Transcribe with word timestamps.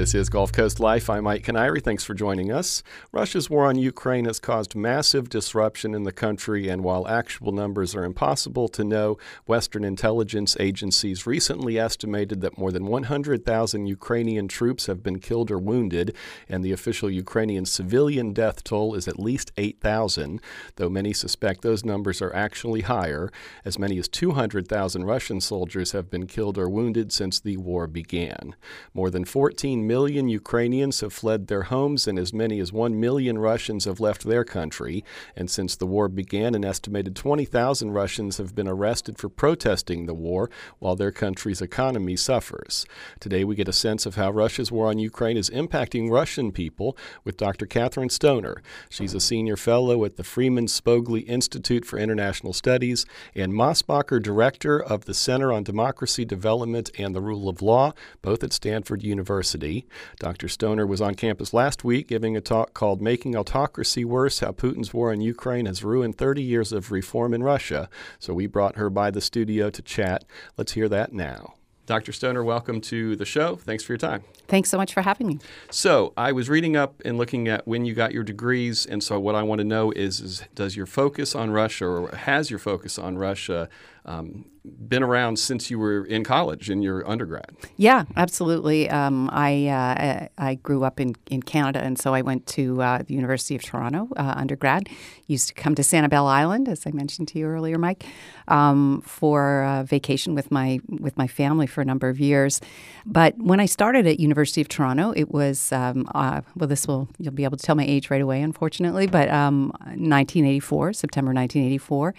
This 0.00 0.14
is 0.14 0.30
Gulf 0.30 0.50
Coast 0.50 0.80
Life. 0.80 1.10
I'm 1.10 1.24
Mike 1.24 1.44
Kiniry. 1.44 1.84
Thanks 1.84 2.04
for 2.04 2.14
joining 2.14 2.50
us. 2.50 2.82
Russia's 3.12 3.50
war 3.50 3.66
on 3.66 3.76
Ukraine 3.76 4.24
has 4.24 4.38
caused 4.38 4.74
massive 4.74 5.28
disruption 5.28 5.94
in 5.94 6.04
the 6.04 6.10
country, 6.10 6.70
and 6.70 6.82
while 6.82 7.06
actual 7.06 7.52
numbers 7.52 7.94
are 7.94 8.04
impossible 8.04 8.66
to 8.68 8.82
know, 8.82 9.18
Western 9.44 9.84
intelligence 9.84 10.56
agencies 10.58 11.26
recently 11.26 11.78
estimated 11.78 12.40
that 12.40 12.56
more 12.56 12.72
than 12.72 12.86
100,000 12.86 13.86
Ukrainian 13.88 14.48
troops 14.48 14.86
have 14.86 15.02
been 15.02 15.18
killed 15.18 15.50
or 15.50 15.58
wounded, 15.58 16.16
and 16.48 16.64
the 16.64 16.72
official 16.72 17.10
Ukrainian 17.10 17.66
civilian 17.66 18.32
death 18.32 18.64
toll 18.64 18.94
is 18.94 19.06
at 19.06 19.20
least 19.20 19.52
8,000, 19.58 20.40
though 20.76 20.88
many 20.88 21.12
suspect 21.12 21.60
those 21.60 21.84
numbers 21.84 22.22
are 22.22 22.34
actually 22.34 22.80
higher. 22.80 23.30
As 23.66 23.78
many 23.78 23.98
as 23.98 24.08
200,000 24.08 25.04
Russian 25.04 25.42
soldiers 25.42 25.92
have 25.92 26.08
been 26.08 26.26
killed 26.26 26.56
or 26.56 26.70
wounded 26.70 27.12
since 27.12 27.38
the 27.38 27.58
war 27.58 27.86
began. 27.86 28.56
More 28.94 29.10
than 29.10 29.26
14 29.26 29.89
million 29.90 30.28
Ukrainians 30.28 31.00
have 31.00 31.12
fled 31.12 31.48
their 31.48 31.64
homes, 31.64 32.06
and 32.06 32.16
as 32.16 32.32
many 32.32 32.60
as 32.60 32.72
1 32.72 33.00
million 33.00 33.36
Russians 33.38 33.86
have 33.86 33.98
left 33.98 34.22
their 34.22 34.44
country. 34.44 35.02
And 35.34 35.50
since 35.50 35.74
the 35.74 35.90
war 35.94 36.06
began, 36.08 36.54
an 36.54 36.64
estimated 36.64 37.16
20,000 37.16 37.90
Russians 37.90 38.38
have 38.38 38.54
been 38.54 38.68
arrested 38.68 39.18
for 39.18 39.28
protesting 39.28 40.06
the 40.06 40.14
war 40.14 40.48
while 40.78 40.94
their 40.94 41.10
country's 41.10 41.60
economy 41.60 42.14
suffers. 42.14 42.86
Today, 43.18 43.42
we 43.42 43.56
get 43.56 43.66
a 43.66 43.72
sense 43.72 44.06
of 44.06 44.14
how 44.14 44.30
Russia's 44.30 44.70
war 44.70 44.86
on 44.86 45.00
Ukraine 45.00 45.36
is 45.36 45.50
impacting 45.50 46.08
Russian 46.08 46.52
people 46.52 46.96
with 47.24 47.36
Dr. 47.36 47.66
Kathryn 47.66 48.12
Stoner. 48.12 48.62
She's 48.90 49.14
a 49.14 49.18
senior 49.18 49.56
fellow 49.56 50.04
at 50.04 50.14
the 50.14 50.22
Freeman 50.22 50.66
Spogli 50.66 51.26
Institute 51.26 51.84
for 51.84 51.98
International 51.98 52.52
Studies 52.52 53.06
and 53.34 53.52
Mosbacher 53.52 54.22
Director 54.22 54.80
of 54.80 55.06
the 55.06 55.14
Center 55.14 55.50
on 55.50 55.64
Democracy 55.64 56.24
Development 56.24 56.92
and 56.96 57.12
the 57.12 57.20
Rule 57.20 57.48
of 57.48 57.60
Law, 57.60 57.92
both 58.22 58.44
at 58.44 58.52
Stanford 58.52 59.02
University. 59.02 59.79
Dr. 60.18 60.48
Stoner 60.48 60.86
was 60.86 61.00
on 61.00 61.14
campus 61.14 61.52
last 61.52 61.84
week 61.84 62.08
giving 62.08 62.36
a 62.36 62.40
talk 62.40 62.74
called 62.74 63.00
Making 63.00 63.36
Autocracy 63.36 64.04
Worse 64.04 64.40
How 64.40 64.52
Putin's 64.52 64.94
War 64.94 65.12
in 65.12 65.20
Ukraine 65.20 65.66
Has 65.66 65.84
Ruined 65.84 66.18
30 66.18 66.42
Years 66.42 66.72
of 66.72 66.90
Reform 66.90 67.34
in 67.34 67.42
Russia. 67.42 67.88
So 68.18 68.34
we 68.34 68.46
brought 68.46 68.76
her 68.76 68.90
by 68.90 69.10
the 69.10 69.20
studio 69.20 69.70
to 69.70 69.82
chat. 69.82 70.24
Let's 70.56 70.72
hear 70.72 70.88
that 70.88 71.12
now. 71.12 71.54
Dr. 71.90 72.12
Stoner, 72.12 72.44
welcome 72.44 72.80
to 72.82 73.16
the 73.16 73.24
show. 73.24 73.56
Thanks 73.56 73.82
for 73.82 73.94
your 73.94 73.98
time. 73.98 74.22
Thanks 74.46 74.70
so 74.70 74.76
much 74.76 74.94
for 74.94 75.02
having 75.02 75.26
me. 75.26 75.40
So, 75.72 76.12
I 76.16 76.30
was 76.30 76.48
reading 76.48 76.76
up 76.76 77.02
and 77.04 77.18
looking 77.18 77.48
at 77.48 77.66
when 77.66 77.84
you 77.84 77.94
got 77.94 78.12
your 78.12 78.22
degrees, 78.22 78.86
and 78.86 79.02
so 79.02 79.18
what 79.18 79.34
I 79.34 79.42
want 79.42 79.58
to 79.58 79.64
know 79.64 79.90
is, 79.90 80.20
is 80.20 80.44
does 80.54 80.76
your 80.76 80.86
focus 80.86 81.34
on 81.34 81.50
Russia, 81.50 81.86
or 81.86 82.14
has 82.14 82.48
your 82.48 82.60
focus 82.60 82.96
on 82.96 83.18
Russia, 83.18 83.68
um, 84.10 84.44
been 84.64 85.02
around 85.02 85.38
since 85.38 85.70
you 85.70 85.78
were 85.78 86.04
in 86.04 86.22
college 86.22 86.68
in 86.68 86.82
your 86.82 87.08
undergrad. 87.08 87.56
Yeah, 87.76 88.04
absolutely. 88.16 88.90
Um, 88.90 89.30
I 89.32 89.68
uh, 89.68 90.28
I 90.36 90.56
grew 90.56 90.84
up 90.84 91.00
in, 91.00 91.14
in 91.30 91.42
Canada, 91.42 91.80
and 91.80 91.98
so 91.98 92.12
I 92.12 92.20
went 92.20 92.46
to 92.48 92.82
uh, 92.82 93.02
the 93.06 93.14
University 93.14 93.54
of 93.54 93.62
Toronto 93.62 94.08
uh, 94.16 94.34
undergrad. 94.36 94.88
Used 95.28 95.48
to 95.48 95.54
come 95.54 95.74
to 95.76 95.82
Sanibel 95.82 96.26
Island, 96.26 96.68
as 96.68 96.86
I 96.86 96.90
mentioned 96.90 97.28
to 97.28 97.38
you 97.38 97.46
earlier, 97.46 97.78
Mike, 97.78 98.04
um, 98.48 99.00
for 99.06 99.82
vacation 99.86 100.34
with 100.34 100.50
my 100.50 100.80
with 100.88 101.16
my 101.16 101.26
family 101.26 101.66
for 101.66 101.80
a 101.80 101.84
number 101.84 102.08
of 102.08 102.20
years. 102.20 102.60
But 103.06 103.38
when 103.38 103.60
I 103.60 103.66
started 103.66 104.06
at 104.06 104.20
University 104.20 104.60
of 104.60 104.68
Toronto, 104.68 105.12
it 105.16 105.30
was 105.30 105.72
um, 105.72 106.06
uh, 106.14 106.42
well, 106.56 106.68
this 106.68 106.86
will 106.86 107.08
you'll 107.18 107.32
be 107.32 107.44
able 107.44 107.56
to 107.56 107.64
tell 107.64 107.76
my 107.76 107.86
age 107.86 108.10
right 108.10 108.22
away, 108.22 108.42
unfortunately, 108.42 109.06
but 109.06 109.28
1984, 109.28 110.88
um, 110.88 110.94
September 110.94 111.32
1984. 111.32 112.14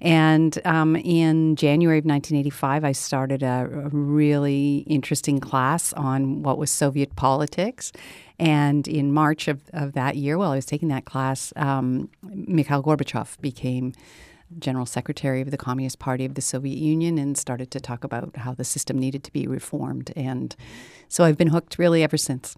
And 0.00 0.58
um, 0.64 0.96
in 0.96 1.56
January 1.56 1.98
of 1.98 2.04
1985, 2.04 2.84
I 2.84 2.92
started 2.92 3.42
a, 3.42 3.68
a 3.70 3.88
really 3.88 4.84
interesting 4.86 5.40
class 5.40 5.92
on 5.94 6.42
what 6.42 6.58
was 6.58 6.70
Soviet 6.70 7.16
politics. 7.16 7.92
And 8.38 8.86
in 8.86 9.12
March 9.12 9.48
of, 9.48 9.62
of 9.72 9.94
that 9.94 10.16
year, 10.16 10.38
while 10.38 10.52
I 10.52 10.56
was 10.56 10.66
taking 10.66 10.88
that 10.88 11.04
class, 11.04 11.52
um, 11.56 12.08
Mikhail 12.22 12.82
Gorbachev 12.82 13.40
became 13.40 13.92
general 14.58 14.86
secretary 14.86 15.40
of 15.40 15.50
the 15.50 15.56
Communist 15.56 15.98
Party 15.98 16.24
of 16.24 16.34
the 16.34 16.40
Soviet 16.40 16.78
Union 16.78 17.18
and 17.18 17.36
started 17.36 17.70
to 17.72 17.80
talk 17.80 18.04
about 18.04 18.36
how 18.36 18.54
the 18.54 18.64
system 18.64 18.98
needed 18.98 19.22
to 19.24 19.32
be 19.32 19.46
reformed. 19.46 20.12
And 20.16 20.54
so 21.08 21.24
I've 21.24 21.36
been 21.36 21.48
hooked 21.48 21.78
really 21.78 22.02
ever 22.02 22.16
since. 22.16 22.56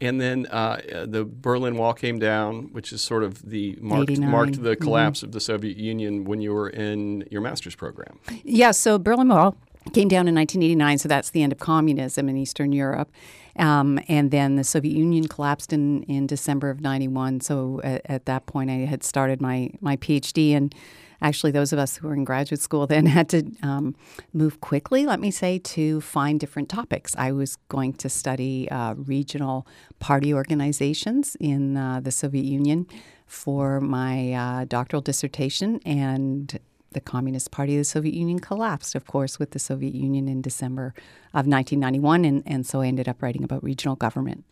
And 0.00 0.20
then 0.20 0.46
uh, 0.46 0.80
the 1.06 1.24
Berlin 1.24 1.76
Wall 1.76 1.94
came 1.94 2.18
down, 2.18 2.72
which 2.72 2.92
is 2.92 3.02
sort 3.02 3.22
of 3.22 3.48
the 3.48 3.76
marked, 3.80 4.18
marked 4.18 4.62
the 4.62 4.70
mm-hmm. 4.70 4.82
collapse 4.82 5.20
mm-hmm. 5.20 5.26
of 5.26 5.32
the 5.32 5.40
Soviet 5.40 5.76
Union 5.76 6.24
when 6.24 6.40
you 6.40 6.52
were 6.52 6.70
in 6.70 7.26
your 7.30 7.40
master's 7.40 7.74
program. 7.74 8.18
Yeah, 8.44 8.72
so 8.72 8.98
Berlin 8.98 9.28
Wall 9.28 9.56
came 9.92 10.08
down 10.08 10.28
in 10.28 10.34
1989, 10.34 10.98
so 10.98 11.08
that's 11.08 11.30
the 11.30 11.42
end 11.42 11.52
of 11.52 11.58
communism 11.58 12.28
in 12.28 12.36
Eastern 12.36 12.72
Europe. 12.72 13.10
Um, 13.56 13.98
and 14.08 14.30
then 14.30 14.56
the 14.56 14.64
Soviet 14.64 14.96
Union 14.96 15.26
collapsed 15.26 15.72
in, 15.72 16.04
in 16.04 16.26
December 16.26 16.70
of 16.70 16.80
91. 16.80 17.40
So 17.40 17.80
at, 17.82 18.02
at 18.04 18.24
that 18.26 18.46
point, 18.46 18.70
I 18.70 18.84
had 18.84 19.02
started 19.02 19.40
my, 19.40 19.70
my 19.80 19.96
PhD. 19.96 20.52
And 20.52 20.74
actually, 21.20 21.52
those 21.52 21.72
of 21.72 21.78
us 21.78 21.96
who 21.96 22.08
were 22.08 22.14
in 22.14 22.24
graduate 22.24 22.60
school 22.60 22.86
then 22.94 23.06
had 23.06 23.28
to 23.30 23.50
um, 23.62 23.94
move 24.32 24.60
quickly, 24.60 25.06
let 25.06 25.20
me 25.20 25.30
say, 25.30 25.58
to 25.58 26.00
find 26.00 26.40
different 26.40 26.68
topics. 26.68 27.14
I 27.16 27.32
was 27.32 27.56
going 27.68 27.94
to 27.94 28.08
study 28.08 28.68
uh, 28.70 28.94
regional 28.94 29.66
party 29.98 30.32
organizations 30.32 31.36
in 31.40 31.76
uh, 31.76 32.00
the 32.00 32.10
Soviet 32.10 32.44
Union 32.44 32.86
for 33.26 33.80
my 33.80 34.32
uh, 34.32 34.64
doctoral 34.64 35.02
dissertation, 35.02 35.80
and 35.84 36.58
the 36.92 37.00
Communist 37.00 37.50
Party 37.50 37.74
of 37.74 37.80
the 37.80 37.84
Soviet 37.84 38.14
Union 38.14 38.38
collapsed, 38.38 38.94
of 38.94 39.06
course, 39.06 39.38
with 39.38 39.50
the 39.50 39.58
Soviet 39.58 39.94
Union 39.94 40.28
in 40.28 40.40
December 40.40 40.94
of 41.34 41.46
1991, 41.46 42.24
and, 42.24 42.42
and 42.46 42.66
so 42.66 42.80
I 42.80 42.86
ended 42.86 43.08
up 43.08 43.22
writing 43.22 43.44
about 43.44 43.62
regional 43.62 43.94
government. 43.94 44.44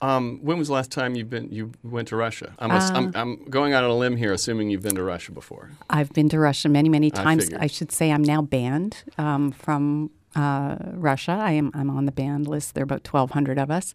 Um, 0.00 0.38
when 0.42 0.58
was 0.58 0.68
the 0.68 0.74
last 0.74 0.92
time 0.92 1.14
you've 1.16 1.30
been 1.30 1.50
you 1.50 1.72
went 1.82 2.08
to 2.08 2.16
Russia? 2.16 2.54
I'm, 2.58 2.70
uh, 2.70 2.90
I'm, 2.94 3.12
I'm, 3.14 3.44
going 3.50 3.72
out 3.72 3.82
on 3.82 3.90
a 3.90 3.96
limb 3.96 4.16
here, 4.16 4.32
assuming 4.32 4.70
you've 4.70 4.82
been 4.82 4.94
to 4.94 5.02
Russia 5.02 5.32
before. 5.32 5.70
I've 5.90 6.12
been 6.12 6.28
to 6.28 6.38
Russia 6.38 6.68
many, 6.68 6.88
many 6.88 7.10
times. 7.10 7.52
I, 7.52 7.64
I 7.64 7.66
should 7.66 7.90
say 7.90 8.12
I'm 8.12 8.22
now 8.22 8.42
banned 8.42 9.02
um, 9.18 9.50
from 9.50 10.10
uh, 10.36 10.76
Russia. 10.92 11.32
I 11.32 11.52
am 11.52 11.72
I'm 11.74 11.90
on 11.90 12.06
the 12.06 12.12
banned 12.12 12.46
list. 12.46 12.74
There 12.74 12.82
are 12.82 12.84
about 12.84 13.06
1,200 13.06 13.58
of 13.58 13.70
us. 13.70 13.94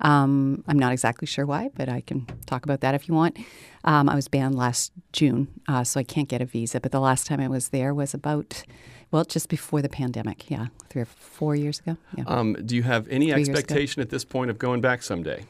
Um, 0.00 0.64
I'm 0.66 0.78
not 0.78 0.92
exactly 0.92 1.26
sure 1.26 1.46
why, 1.46 1.70
but 1.74 1.88
I 1.88 2.00
can 2.00 2.26
talk 2.46 2.64
about 2.64 2.80
that 2.80 2.94
if 2.94 3.08
you 3.08 3.14
want. 3.14 3.38
Um, 3.84 4.08
I 4.08 4.14
was 4.14 4.28
banned 4.28 4.54
last 4.54 4.92
June, 5.12 5.48
uh, 5.68 5.84
so 5.84 6.00
I 6.00 6.04
can't 6.04 6.28
get 6.28 6.40
a 6.40 6.44
visa. 6.44 6.80
But 6.80 6.92
the 6.92 7.00
last 7.00 7.26
time 7.26 7.40
I 7.40 7.48
was 7.48 7.68
there 7.68 7.94
was 7.94 8.14
about, 8.14 8.64
well, 9.10 9.24
just 9.24 9.48
before 9.48 9.82
the 9.82 9.88
pandemic. 9.88 10.50
Yeah, 10.50 10.66
three 10.90 11.02
or 11.02 11.06
four 11.06 11.54
years 11.54 11.80
ago. 11.80 11.96
Yeah. 12.16 12.24
Um, 12.26 12.54
do 12.64 12.76
you 12.76 12.82
have 12.82 13.08
any 13.08 13.30
three 13.30 13.40
expectation 13.40 14.02
at 14.02 14.10
this 14.10 14.24
point 14.24 14.50
of 14.50 14.58
going 14.58 14.80
back 14.80 15.02
someday? 15.02 15.44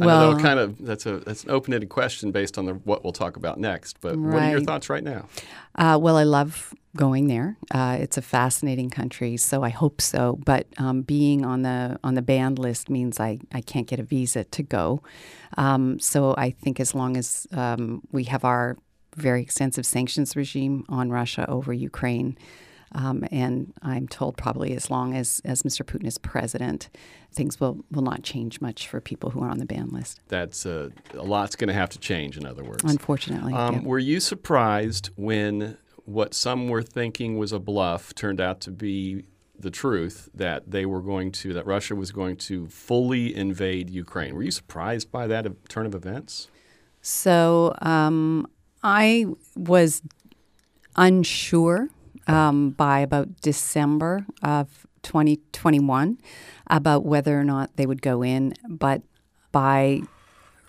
I 0.00 0.06
well, 0.06 0.38
kind 0.38 0.58
of 0.58 0.84
that's 0.84 1.06
a 1.06 1.18
that's 1.18 1.44
an 1.44 1.50
open-ended 1.50 1.88
question 1.88 2.32
based 2.32 2.58
on 2.58 2.66
the, 2.66 2.74
what 2.74 3.04
we'll 3.04 3.12
talk 3.12 3.36
about 3.36 3.58
next. 3.58 4.00
But 4.00 4.16
right. 4.16 4.34
what 4.34 4.42
are 4.42 4.50
your 4.50 4.60
thoughts 4.60 4.88
right 4.88 5.04
now? 5.04 5.28
Uh, 5.74 5.98
well, 6.00 6.16
I 6.16 6.24
love 6.24 6.74
going 6.96 7.28
there. 7.28 7.56
Uh, 7.70 7.96
it's 8.00 8.16
a 8.16 8.22
fascinating 8.22 8.90
country, 8.90 9.36
so 9.36 9.62
I 9.62 9.68
hope 9.68 10.00
so. 10.00 10.38
But 10.44 10.66
um, 10.78 11.02
being 11.02 11.44
on 11.44 11.62
the 11.62 11.98
on 12.02 12.14
the 12.14 12.22
banned 12.22 12.58
list 12.58 12.90
means 12.90 13.20
I, 13.20 13.38
I 13.52 13.60
can't 13.60 13.86
get 13.86 14.00
a 14.00 14.02
visa 14.02 14.44
to 14.44 14.62
go. 14.62 15.02
Um, 15.56 15.98
so 16.00 16.34
I 16.36 16.50
think 16.50 16.80
as 16.80 16.94
long 16.94 17.16
as 17.16 17.46
um, 17.52 18.02
we 18.12 18.24
have 18.24 18.44
our 18.44 18.76
very 19.16 19.42
extensive 19.42 19.86
sanctions 19.86 20.36
regime 20.36 20.84
on 20.88 21.10
Russia 21.10 21.48
over 21.48 21.72
Ukraine. 21.72 22.36
Um, 22.92 23.24
and 23.30 23.72
I'm 23.82 24.08
told 24.08 24.36
probably 24.36 24.74
as 24.74 24.90
long 24.90 25.14
as, 25.14 25.40
as 25.44 25.62
Mr. 25.62 25.84
Putin 25.84 26.06
is 26.06 26.18
president, 26.18 26.88
things 27.32 27.60
will, 27.60 27.84
will 27.90 28.02
not 28.02 28.22
change 28.22 28.60
much 28.60 28.88
for 28.88 29.00
people 29.00 29.30
who 29.30 29.42
are 29.42 29.48
on 29.48 29.58
the 29.58 29.66
ban 29.66 29.88
list. 29.90 30.20
That's 30.28 30.66
uh, 30.66 30.90
a 31.14 31.22
lot's 31.22 31.56
going 31.56 31.68
to 31.68 31.74
have 31.74 31.90
to 31.90 31.98
change, 31.98 32.36
in 32.36 32.44
other 32.44 32.64
words. 32.64 32.82
Unfortunately. 32.84 33.52
Um, 33.52 33.74
yeah. 33.74 33.80
Were 33.82 33.98
you 33.98 34.18
surprised 34.18 35.10
when 35.16 35.76
what 36.04 36.34
some 36.34 36.68
were 36.68 36.82
thinking 36.82 37.38
was 37.38 37.52
a 37.52 37.60
bluff 37.60 38.14
turned 38.14 38.40
out 38.40 38.60
to 38.62 38.70
be 38.70 39.24
the 39.56 39.70
truth 39.70 40.28
that 40.34 40.70
they 40.70 40.86
were 40.86 41.02
going 41.02 41.30
to, 41.30 41.52
that 41.52 41.66
Russia 41.66 41.94
was 41.94 42.10
going 42.10 42.36
to 42.36 42.66
fully 42.66 43.34
invade 43.34 43.90
Ukraine? 43.90 44.34
Were 44.34 44.42
you 44.42 44.50
surprised 44.50 45.12
by 45.12 45.26
that 45.28 45.46
turn 45.68 45.86
of 45.86 45.94
events? 45.94 46.48
So 47.02 47.74
um, 47.80 48.46
I 48.82 49.26
was 49.54 50.02
unsure 50.96 51.88
um, 52.26 52.70
by 52.70 53.00
about 53.00 53.40
December 53.40 54.26
of 54.42 54.86
2021 55.02 56.18
about 56.68 57.04
whether 57.04 57.38
or 57.38 57.44
not 57.44 57.76
they 57.76 57.86
would 57.86 58.02
go 58.02 58.22
in, 58.22 58.54
but 58.68 59.02
by 59.52 60.00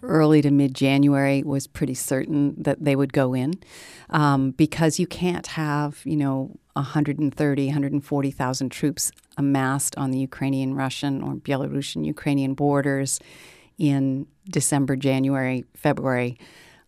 early 0.04 0.42
to 0.42 0.50
mid 0.52 0.74
January 0.74 1.44
was 1.44 1.68
pretty 1.68 1.94
certain 1.94 2.56
that 2.58 2.84
they 2.84 2.96
would 2.96 3.14
go 3.14 3.34
in. 3.34 3.54
Um, 4.10 4.52
because 4.52 5.00
you 5.00 5.08
can't 5.08 5.48
have, 5.48 6.02
you 6.06 6.18
know, 6.18 6.58
130, 6.74 7.66
140,000 7.66 8.70
troops 8.70 9.12
amassed 9.38 9.98
on 9.98 10.12
the 10.12 10.18
Ukrainian 10.18 10.74
Russian 10.74 11.22
or 11.22 11.36
Belarusian 11.36 12.06
Ukrainian 12.06 12.54
borders 12.54 13.20
in 13.78 14.28
December, 14.50 14.96
January, 14.96 15.66
February 15.76 16.38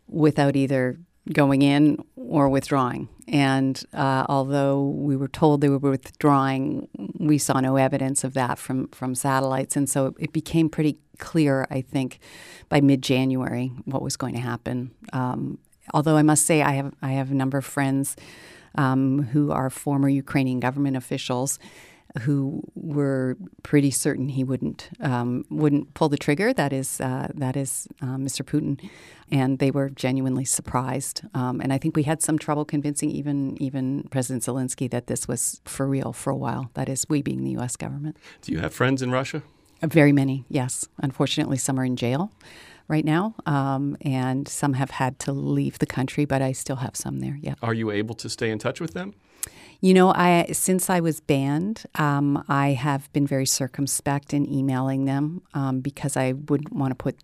without 0.08 0.56
either 0.56 1.00
going 1.32 1.62
in 1.62 2.04
or 2.16 2.50
withdrawing. 2.50 3.08
And 3.28 3.82
uh, 3.94 4.26
although 4.28 4.84
we 4.84 5.16
were 5.16 5.30
told 5.30 5.62
they 5.62 5.70
were 5.70 5.78
withdrawing, 5.78 6.90
we 7.18 7.38
saw 7.38 7.60
no 7.60 7.78
evidence 7.78 8.24
of 8.24 8.34
that 8.34 8.60
from 8.60 8.90
from 8.90 9.16
satellites, 9.16 9.78
and 9.78 9.90
so 9.90 10.14
it 10.20 10.34
became 10.34 10.70
pretty 10.70 11.00
clear, 11.20 11.66
I 11.70 11.82
think, 11.82 12.20
by 12.68 12.82
mid 12.82 13.02
January 13.02 13.72
what 13.86 14.02
was 14.02 14.18
going 14.18 14.34
to 14.34 14.42
happen. 14.42 14.92
Um, 15.14 15.60
although 15.94 16.18
I 16.18 16.24
must 16.24 16.46
say, 16.46 16.62
I 16.62 16.72
have 16.74 16.94
I 17.02 17.12
have 17.12 17.32
a 17.32 17.36
number 17.36 17.58
of 17.58 17.66
friends 17.66 18.18
um, 18.76 19.24
who 19.32 19.52
are 19.52 19.70
former 19.70 20.10
Ukrainian 20.10 20.60
government 20.60 20.98
officials 20.98 21.60
who 22.22 22.62
were 22.76 23.38
pretty 23.64 23.90
certain 23.90 24.30
he 24.30 24.44
wouldn't 24.44 24.90
um, 25.00 25.46
wouldn't 25.50 25.94
pull 25.94 26.10
the 26.10 26.18
trigger. 26.18 26.54
That 26.54 26.72
is 26.72 27.02
uh, 27.02 27.30
that 27.34 27.56
is 27.58 27.88
uh, 28.02 28.18
Mr. 28.18 28.44
Putin, 28.44 28.80
and 29.32 29.60
they 29.60 29.72
were 29.72 29.90
genuinely 29.90 30.46
surprised. 30.46 31.24
Um, 31.34 31.60
and 31.60 31.74
I 31.74 31.78
think 31.78 31.96
we 31.96 32.04
had 32.04 32.22
some 32.22 32.38
trouble 32.38 32.66
convincing 32.66 33.10
even 33.10 33.62
even 33.62 34.08
President 34.12 34.44
Zelensky 34.44 34.90
that 34.92 35.08
this 35.08 35.28
was 35.28 35.62
for 35.66 35.88
real 35.88 36.14
for 36.14 36.30
a 36.30 36.38
while. 36.38 36.70
That 36.76 36.88
is, 36.88 37.06
we 37.10 37.22
being 37.22 37.44
the 37.44 37.52
U.S. 37.52 37.76
government. 37.76 38.18
Do 38.42 38.52
you 38.52 38.60
have 38.60 38.74
friends 38.74 39.02
in 39.02 39.12
Russia? 39.12 39.42
Uh, 39.82 39.88
very 39.88 40.12
many, 40.12 40.46
yes. 40.50 40.88
Unfortunately, 41.00 41.58
some 41.58 41.80
are 41.80 41.86
in 41.86 41.96
jail 41.96 42.32
right 42.88 43.06
now, 43.06 43.34
um, 43.46 43.98
and 44.02 44.48
some 44.48 44.74
have 44.74 44.92
had 44.92 45.18
to 45.20 45.32
leave 45.32 45.80
the 45.80 45.86
country, 45.86 46.26
but 46.26 46.42
I 46.42 46.52
still 46.52 46.78
have 46.78 46.96
some 46.96 47.20
there. 47.20 47.38
Yeah. 47.42 47.56
Are 47.62 47.74
you 47.74 47.92
able 47.92 48.16
to 48.16 48.30
stay 48.30 48.50
in 48.52 48.60
touch 48.60 48.80
with 48.80 48.94
them? 48.94 49.14
You 49.84 49.94
know, 49.94 50.14
I 50.14 50.46
since 50.54 50.90
I 50.90 51.02
was 51.02 51.20
banned, 51.20 51.84
um, 51.96 52.42
I 52.48 52.70
have 52.70 53.12
been 53.12 53.28
very 53.28 53.46
circumspect 53.46 54.34
in 54.34 54.50
emailing 54.50 55.04
them 55.04 55.42
um, 55.54 55.82
because 55.82 56.16
I 56.16 56.32
wouldn't 56.32 56.72
want 56.72 56.92
to 56.92 56.96
put 56.96 57.18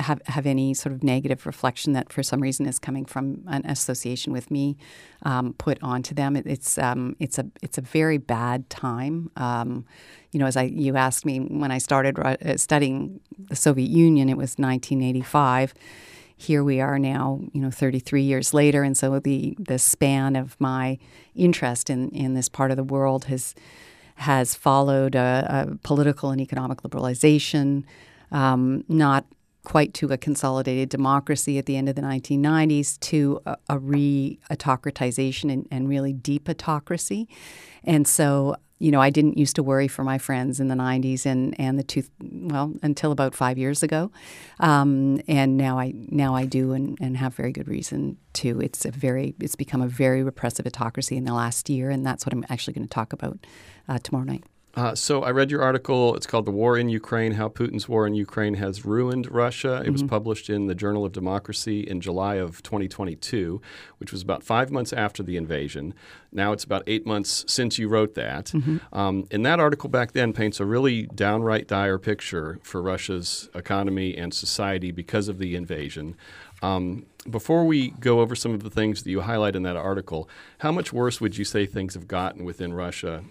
have 0.00 0.20
have 0.26 0.44
any 0.44 0.74
sort 0.74 0.94
of 0.94 1.02
negative 1.02 1.46
reflection 1.46 1.94
that 1.94 2.12
for 2.12 2.22
some 2.22 2.42
reason 2.42 2.66
is 2.66 2.78
coming 2.78 3.06
from 3.06 3.42
an 3.46 3.64
association 3.64 4.34
with 4.34 4.50
me 4.50 4.76
um, 5.22 5.54
put 5.54 5.82
onto 5.82 6.14
them. 6.14 6.36
It, 6.36 6.46
it's 6.46 6.76
um, 6.76 7.16
it's 7.20 7.38
a 7.38 7.46
it's 7.62 7.78
a 7.78 7.80
very 7.80 8.18
bad 8.18 8.68
time. 8.68 9.30
Um, 9.36 9.86
you 10.30 10.38
know, 10.38 10.44
as 10.44 10.58
I 10.58 10.64
you 10.64 10.96
asked 10.96 11.24
me 11.24 11.38
when 11.38 11.70
I 11.70 11.78
started 11.78 12.18
uh, 12.18 12.58
studying 12.58 13.20
the 13.38 13.56
Soviet 13.56 13.88
Union, 13.88 14.28
it 14.28 14.36
was 14.36 14.56
1985 14.58 15.72
here 16.36 16.64
we 16.64 16.80
are 16.80 16.98
now, 16.98 17.40
you 17.52 17.60
know, 17.60 17.70
33 17.70 18.22
years 18.22 18.52
later, 18.52 18.82
and 18.82 18.96
so 18.96 19.18
the 19.18 19.56
the 19.58 19.78
span 19.78 20.36
of 20.36 20.60
my 20.60 20.98
interest 21.34 21.90
in 21.90 22.10
in 22.10 22.34
this 22.34 22.48
part 22.48 22.70
of 22.70 22.76
the 22.76 22.84
world 22.84 23.26
has 23.26 23.54
has 24.16 24.54
followed 24.54 25.14
a, 25.14 25.66
a 25.70 25.76
political 25.82 26.30
and 26.30 26.40
economic 26.40 26.82
liberalization, 26.82 27.84
um, 28.30 28.84
not 28.88 29.26
quite 29.64 29.94
to 29.94 30.12
a 30.12 30.16
consolidated 30.16 30.88
democracy 30.88 31.58
at 31.58 31.66
the 31.66 31.76
end 31.76 31.88
of 31.88 31.96
the 31.96 32.02
1990s 32.02 33.00
to 33.00 33.40
a, 33.46 33.56
a 33.70 33.78
re-autocratization 33.78 35.50
and, 35.50 35.66
and 35.70 35.88
really 35.88 36.12
deep 36.12 36.48
autocracy. 36.48 37.26
And 37.82 38.06
so 38.06 38.56
you 38.84 38.90
know, 38.90 39.00
I 39.00 39.08
didn't 39.08 39.38
used 39.38 39.56
to 39.56 39.62
worry 39.62 39.88
for 39.88 40.04
my 40.04 40.18
friends 40.18 40.60
in 40.60 40.68
the 40.68 40.74
90s 40.74 41.24
and, 41.24 41.58
and 41.58 41.78
the 41.78 41.82
two, 41.82 42.02
well, 42.20 42.74
until 42.82 43.12
about 43.12 43.34
five 43.34 43.56
years 43.56 43.82
ago. 43.82 44.12
Um, 44.60 45.22
and 45.26 45.56
now 45.56 45.78
I, 45.78 45.94
now 45.94 46.34
I 46.34 46.44
do 46.44 46.72
and, 46.72 46.98
and 47.00 47.16
have 47.16 47.34
very 47.34 47.50
good 47.50 47.66
reason 47.66 48.18
to. 48.34 48.60
It's 48.60 48.84
a 48.84 48.90
very, 48.90 49.34
it's 49.40 49.56
become 49.56 49.80
a 49.80 49.88
very 49.88 50.22
repressive 50.22 50.66
autocracy 50.66 51.16
in 51.16 51.24
the 51.24 51.32
last 51.32 51.70
year. 51.70 51.88
And 51.88 52.04
that's 52.04 52.26
what 52.26 52.34
I'm 52.34 52.44
actually 52.50 52.74
going 52.74 52.86
to 52.86 52.92
talk 52.92 53.14
about 53.14 53.38
uh, 53.88 53.98
tomorrow 54.00 54.24
night. 54.24 54.44
Uh, 54.76 54.94
so 54.94 55.22
I 55.22 55.30
read 55.30 55.50
your 55.50 55.62
article. 55.62 56.16
It's 56.16 56.26
called 56.26 56.46
"The 56.46 56.50
War 56.50 56.76
in 56.76 56.88
Ukraine: 56.88 57.32
How 57.32 57.48
Putin's 57.48 57.88
War 57.88 58.06
in 58.06 58.14
Ukraine 58.14 58.54
Has 58.54 58.84
Ruined 58.84 59.30
Russia." 59.30 59.76
It 59.76 59.82
mm-hmm. 59.82 59.92
was 59.92 60.02
published 60.02 60.50
in 60.50 60.66
the 60.66 60.74
Journal 60.74 61.04
of 61.04 61.12
Democracy 61.12 61.80
in 61.80 62.00
July 62.00 62.36
of 62.36 62.62
2022, 62.62 63.60
which 63.98 64.10
was 64.10 64.22
about 64.22 64.42
five 64.42 64.72
months 64.72 64.92
after 64.92 65.22
the 65.22 65.36
invasion. 65.36 65.94
Now 66.32 66.52
it's 66.52 66.64
about 66.64 66.82
eight 66.88 67.06
months 67.06 67.44
since 67.46 67.78
you 67.78 67.88
wrote 67.88 68.14
that. 68.14 68.46
Mm-hmm. 68.46 68.78
Um, 68.96 69.26
and 69.30 69.46
that 69.46 69.60
article 69.60 69.88
back 69.88 70.12
then 70.12 70.32
paints 70.32 70.58
a 70.58 70.64
really 70.64 71.04
downright 71.06 71.68
dire 71.68 71.98
picture 71.98 72.58
for 72.62 72.82
Russia's 72.82 73.48
economy 73.54 74.16
and 74.16 74.34
society 74.34 74.90
because 74.90 75.28
of 75.28 75.38
the 75.38 75.54
invasion. 75.54 76.16
Um, 76.62 77.06
before 77.30 77.64
we 77.64 77.90
go 77.90 78.20
over 78.20 78.34
some 78.34 78.52
of 78.54 78.62
the 78.64 78.70
things 78.70 79.04
that 79.04 79.10
you 79.10 79.20
highlight 79.20 79.54
in 79.54 79.62
that 79.62 79.76
article, 79.76 80.28
how 80.58 80.72
much 80.72 80.92
worse 80.92 81.20
would 81.20 81.38
you 81.38 81.44
say 81.44 81.64
things 81.64 81.94
have 81.94 82.08
gotten 82.08 82.44
within 82.44 82.72
Russia 82.72 83.22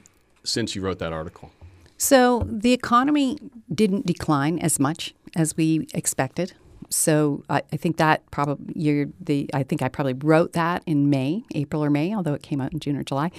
since 0.44 0.76
you 0.76 0.82
wrote 0.82 1.00
that 1.00 1.14
article? 1.14 1.52
So 1.98 2.46
the 2.50 2.74
economy 2.74 3.38
didn't 3.74 4.06
decline 4.06 4.60
as 4.60 4.80
much 4.80 5.14
as 5.36 5.56
we 5.56 5.88
expected. 5.94 6.54
So 6.94 7.44
I, 7.50 7.64
I 7.72 7.78
think 7.78 7.98
that 7.98 8.30
probably 8.32 8.74
you're 8.76 9.08
the 9.20 9.50
I 9.54 9.64
think 9.64 9.82
I 9.82 9.88
probably 9.88 10.14
wrote 10.14 10.54
that 10.54 10.84
in 10.86 11.10
May, 11.10 11.44
April 11.56 11.84
or 11.84 11.90
May, 11.90 12.16
although 12.16 12.34
it 12.34 12.44
came 12.44 12.62
out 12.62 12.72
in 12.72 12.80
June 12.80 12.96
or 12.96 13.04
July. 13.04 13.32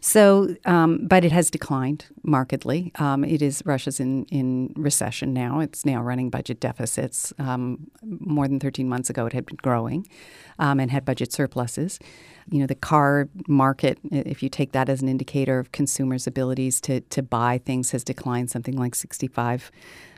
So, 0.00 0.56
um, 0.64 1.06
but 1.06 1.24
it 1.24 1.30
has 1.30 1.48
declined 1.48 2.06
markedly. 2.24 2.90
Um, 2.98 3.22
it 3.22 3.40
is 3.40 3.62
Russia's 3.64 4.00
in 4.00 4.24
in 4.26 4.72
recession 4.76 5.32
now. 5.32 5.60
It's 5.60 5.84
now 5.84 6.02
running 6.02 6.30
budget 6.30 6.58
deficits. 6.58 7.32
Um, 7.38 7.90
more 8.02 8.48
than 8.48 8.58
13 8.58 8.88
months 8.88 9.10
ago, 9.10 9.26
it 9.26 9.32
had 9.32 9.46
been 9.46 9.58
growing 9.62 10.06
um, 10.58 10.80
and 10.80 10.90
had 10.90 11.04
budget 11.04 11.32
surpluses. 11.32 12.00
You 12.50 12.58
know, 12.58 12.66
the 12.66 12.74
car 12.74 13.28
market, 13.46 13.98
if 14.10 14.42
you 14.42 14.48
take 14.48 14.72
that 14.72 14.88
as 14.88 15.02
an 15.02 15.08
indicator 15.08 15.58
of 15.58 15.70
consumers' 15.70 16.26
abilities 16.26 16.80
to 16.82 17.00
to 17.00 17.22
buy 17.22 17.58
things, 17.58 17.90
has 17.92 18.02
declined 18.02 18.50
something 18.50 18.76
like 18.76 18.94
65 18.94 19.70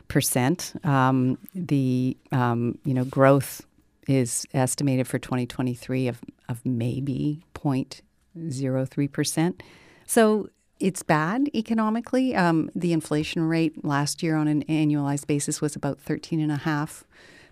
percent. 0.07 0.73
Um, 0.83 1.37
the 1.53 2.17
um, 2.31 2.77
you 2.83 2.93
know 2.93 3.05
growth 3.05 3.65
is 4.07 4.45
estimated 4.53 5.07
for 5.07 5.19
2023 5.19 6.07
of 6.07 6.21
of 6.47 6.65
maybe 6.65 7.43
0.03 7.53 9.11
percent. 9.11 9.63
So 10.05 10.49
it's 10.79 11.03
bad 11.03 11.49
economically. 11.55 12.35
Um, 12.35 12.69
the 12.75 12.93
inflation 12.93 13.47
rate 13.47 13.83
last 13.83 14.21
year 14.21 14.35
on 14.35 14.47
an 14.47 14.63
annualized 14.65 15.27
basis 15.27 15.61
was 15.61 15.75
about 15.75 15.99
13 15.99 16.39
and 16.39 16.51
a 16.51 16.57
half 16.57 17.05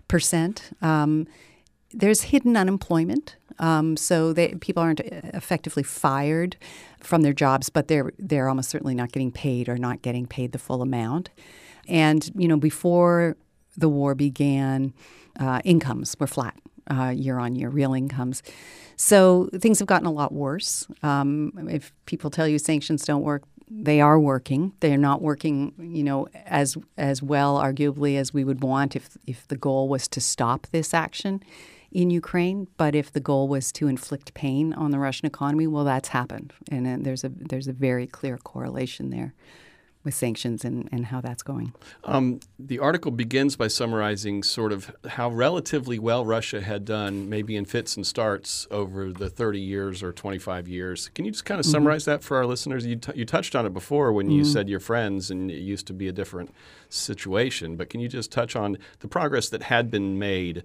percent. 0.08 0.70
Um, 0.82 1.26
there's 1.92 2.22
hidden 2.22 2.56
unemployment. 2.56 3.36
Um, 3.58 3.96
so 3.96 4.32
they, 4.32 4.54
people 4.56 4.82
aren't 4.82 5.00
effectively 5.00 5.82
fired 5.82 6.56
from 6.98 7.22
their 7.22 7.32
jobs, 7.32 7.70
but 7.70 7.88
they're 7.88 8.12
they're 8.18 8.48
almost 8.48 8.70
certainly 8.70 8.94
not 8.94 9.12
getting 9.12 9.30
paid 9.30 9.68
or 9.68 9.78
not 9.78 10.02
getting 10.02 10.26
paid 10.26 10.52
the 10.52 10.58
full 10.58 10.82
amount. 10.82 11.30
And, 11.88 12.30
you 12.36 12.48
know, 12.48 12.56
before 12.56 13.36
the 13.76 13.88
war 13.88 14.14
began, 14.14 14.92
uh, 15.38 15.60
incomes 15.64 16.16
were 16.18 16.26
flat 16.26 16.56
uh, 16.90 17.12
year 17.14 17.38
on 17.38 17.54
year, 17.56 17.68
real 17.68 17.94
incomes. 17.94 18.42
So 18.96 19.48
things 19.54 19.78
have 19.80 19.88
gotten 19.88 20.06
a 20.06 20.12
lot 20.12 20.32
worse. 20.32 20.86
Um, 21.02 21.68
if 21.70 21.92
people 22.06 22.30
tell 22.30 22.46
you 22.46 22.58
sanctions 22.58 23.04
don't 23.04 23.22
work, 23.22 23.42
they 23.68 24.00
are 24.00 24.20
working. 24.20 24.72
They're 24.80 24.96
not 24.96 25.22
working, 25.22 25.72
you 25.78 26.04
know, 26.04 26.28
as 26.46 26.76
as 26.96 27.22
well, 27.22 27.58
arguably, 27.58 28.16
as 28.16 28.32
we 28.32 28.44
would 28.44 28.62
want 28.62 28.94
if 28.94 29.16
if 29.26 29.48
the 29.48 29.56
goal 29.56 29.88
was 29.88 30.06
to 30.08 30.20
stop 30.20 30.66
this 30.70 30.94
action 30.94 31.42
in 31.90 32.10
Ukraine. 32.10 32.68
But 32.76 32.94
if 32.94 33.10
the 33.10 33.20
goal 33.20 33.48
was 33.48 33.72
to 33.72 33.88
inflict 33.88 34.34
pain 34.34 34.74
on 34.74 34.90
the 34.90 34.98
Russian 34.98 35.26
economy, 35.26 35.66
well, 35.66 35.84
that's 35.84 36.08
happened, 36.08 36.52
and, 36.70 36.86
and 36.86 37.04
there's 37.04 37.24
a 37.24 37.30
there's 37.30 37.66
a 37.66 37.72
very 37.72 38.06
clear 38.06 38.36
correlation 38.36 39.10
there 39.10 39.34
with 40.04 40.14
sanctions 40.14 40.64
and, 40.64 40.88
and 40.92 41.06
how 41.06 41.20
that's 41.20 41.42
going. 41.42 41.72
Um, 42.04 42.40
the 42.58 42.78
article 42.78 43.10
begins 43.10 43.56
by 43.56 43.68
summarizing 43.68 44.42
sort 44.42 44.70
of 44.70 44.94
how 45.06 45.30
relatively 45.30 45.98
well 45.98 46.24
Russia 46.24 46.60
had 46.60 46.84
done, 46.84 47.28
maybe 47.28 47.56
in 47.56 47.64
fits 47.64 47.96
and 47.96 48.06
starts, 48.06 48.66
over 48.70 49.12
the 49.12 49.30
30 49.30 49.60
years 49.60 50.02
or 50.02 50.12
25 50.12 50.68
years. 50.68 51.08
Can 51.14 51.24
you 51.24 51.30
just 51.30 51.44
kind 51.44 51.58
of 51.58 51.64
mm-hmm. 51.64 51.72
summarize 51.72 52.02
mm-hmm. 52.02 52.12
that 52.12 52.22
for 52.22 52.36
our 52.36 52.46
listeners? 52.46 52.86
You, 52.86 52.96
t- 52.96 53.12
you 53.14 53.24
touched 53.24 53.56
on 53.56 53.64
it 53.64 53.72
before 53.72 54.12
when 54.12 54.26
mm-hmm. 54.26 54.36
you 54.36 54.44
said 54.44 54.68
your 54.68 54.80
friends, 54.80 55.30
and 55.30 55.50
it 55.50 55.60
used 55.60 55.86
to 55.86 55.94
be 55.94 56.06
a 56.06 56.12
different 56.12 56.54
situation. 56.90 57.76
But 57.76 57.88
can 57.88 58.00
you 58.00 58.08
just 58.08 58.30
touch 58.30 58.54
on 58.54 58.78
the 59.00 59.08
progress 59.08 59.48
that 59.48 59.64
had 59.64 59.90
been 59.90 60.18
made 60.18 60.62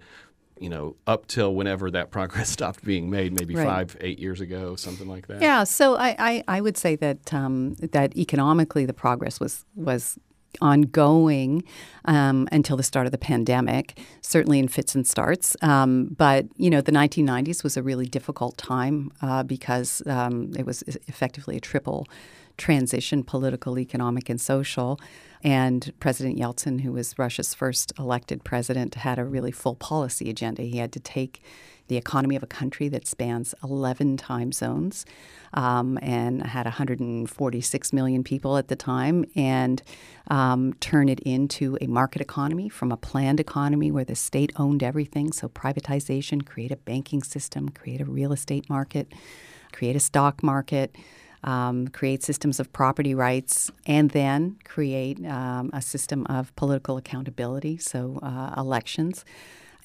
you 0.61 0.69
know, 0.69 0.95
up 1.07 1.27
till 1.27 1.55
whenever 1.55 1.91
that 1.91 2.11
progress 2.11 2.49
stopped 2.49 2.83
being 2.83 3.09
made, 3.09 3.33
maybe 3.33 3.55
right. 3.55 3.65
five, 3.65 3.97
eight 4.01 4.19
years 4.19 4.41
ago, 4.41 4.75
something 4.75 5.07
like 5.07 5.27
that. 5.27 5.41
Yeah. 5.41 5.63
So 5.63 5.95
I, 5.95 6.15
I, 6.19 6.43
I 6.47 6.61
would 6.61 6.77
say 6.77 6.95
that 6.97 7.33
um, 7.33 7.75
that 7.75 8.15
economically 8.17 8.85
the 8.85 8.93
progress 8.93 9.39
was 9.39 9.65
was 9.75 10.17
ongoing 10.61 11.63
um, 12.05 12.47
until 12.51 12.75
the 12.75 12.83
start 12.83 13.05
of 13.05 13.11
the 13.11 13.17
pandemic, 13.17 13.99
certainly 14.21 14.59
in 14.59 14.67
fits 14.67 14.95
and 14.95 15.05
starts. 15.07 15.55
Um, 15.61 16.15
but 16.17 16.47
you 16.57 16.69
know, 16.69 16.81
the 16.81 16.91
1990s 16.91 17.63
was 17.63 17.77
a 17.77 17.83
really 17.83 18.05
difficult 18.05 18.57
time 18.57 19.11
uh, 19.21 19.43
because 19.43 20.01
um, 20.07 20.51
it 20.57 20.65
was 20.65 20.81
effectively 21.07 21.57
a 21.57 21.59
triple 21.59 22.07
transition: 22.59 23.23
political, 23.23 23.79
economic, 23.79 24.29
and 24.29 24.39
social. 24.39 24.99
And 25.41 25.93
President 25.99 26.37
Yeltsin, 26.37 26.81
who 26.81 26.91
was 26.91 27.17
Russia's 27.17 27.53
first 27.53 27.93
elected 27.97 28.43
president, 28.43 28.95
had 28.95 29.17
a 29.17 29.23
really 29.23 29.51
full 29.51 29.75
policy 29.75 30.29
agenda. 30.29 30.63
He 30.63 30.77
had 30.77 30.91
to 30.91 30.99
take 30.99 31.41
the 31.89 31.97
economy 31.97 32.35
of 32.35 32.43
a 32.43 32.47
country 32.47 32.87
that 32.87 33.07
spans 33.07 33.53
11 33.63 34.15
time 34.17 34.51
zones 34.51 35.05
um, 35.53 35.97
and 36.01 36.45
had 36.45 36.65
146 36.65 37.93
million 37.93 38.23
people 38.23 38.57
at 38.57 38.67
the 38.67 38.75
time 38.75 39.25
and 39.35 39.81
um, 40.29 40.73
turn 40.79 41.09
it 41.09 41.19
into 41.21 41.77
a 41.81 41.87
market 41.87 42.21
economy 42.21 42.69
from 42.69 42.91
a 42.91 42.97
planned 42.97 43.39
economy 43.39 43.91
where 43.91 44.05
the 44.05 44.15
state 44.15 44.51
owned 44.55 44.83
everything. 44.83 45.31
So, 45.31 45.49
privatization, 45.49 46.45
create 46.45 46.71
a 46.71 46.77
banking 46.77 47.23
system, 47.23 47.69
create 47.69 48.01
a 48.01 48.05
real 48.05 48.31
estate 48.31 48.69
market, 48.69 49.11
create 49.71 49.95
a 49.95 49.99
stock 49.99 50.43
market 50.43 50.95
um, 51.43 51.87
create 51.87 52.23
systems 52.23 52.59
of 52.59 52.71
property 52.73 53.15
rights, 53.15 53.71
and 53.85 54.11
then 54.11 54.57
create 54.65 55.25
um, 55.25 55.69
a 55.73 55.81
system 55.81 56.25
of 56.27 56.55
political 56.55 56.97
accountability, 56.97 57.77
so 57.77 58.19
uh, 58.21 58.53
elections, 58.57 59.25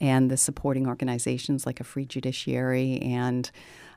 and 0.01 0.31
the 0.31 0.37
supporting 0.37 0.87
organizations 0.87 1.67
like 1.67 1.81
a 1.81 1.85
free 1.85 2.05
judiciary 2.05 2.99
and 3.03 3.51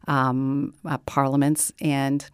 um, 0.08 0.74
uh, 0.86 0.98
parliaments, 1.00 1.72
and 1.82 2.30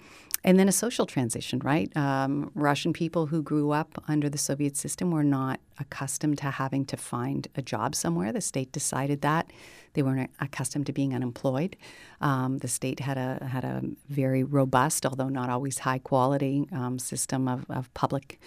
and 0.45 0.59
then 0.59 0.67
a 0.67 0.73
social 0.73 1.05
transition, 1.05 1.59
right? 1.59 1.95
Um, 1.95 2.51
Russian 2.53 2.91
people 2.91 3.27
who 3.27 3.41
grew 3.41 3.71
up 3.71 4.03
under 4.09 4.29
the 4.29 4.37
Soviet 4.37 4.75
system 4.75 5.09
were 5.11 5.23
not 5.23 5.61
accustomed 5.79 6.37
to 6.39 6.51
having 6.51 6.85
to 6.87 6.97
find 6.97 7.47
a 7.55 7.61
job 7.61 7.95
somewhere. 7.95 8.33
The 8.33 8.41
state 8.41 8.71
decided 8.73 9.21
that. 9.21 9.49
They 9.93 10.03
weren't 10.03 10.31
accustomed 10.39 10.85
to 10.87 10.93
being 10.93 11.13
unemployed. 11.13 11.75
Um, 12.21 12.59
the 12.59 12.67
state 12.67 12.99
had 12.99 13.17
a 13.17 13.45
had 13.45 13.63
a 13.63 13.81
very 14.09 14.43
robust, 14.43 15.05
although 15.05 15.29
not 15.29 15.49
always 15.49 15.79
high 15.79 15.99
quality, 15.99 16.67
um, 16.71 16.99
system 16.99 17.47
of, 17.47 17.65
of 17.69 17.93
public 17.93 18.39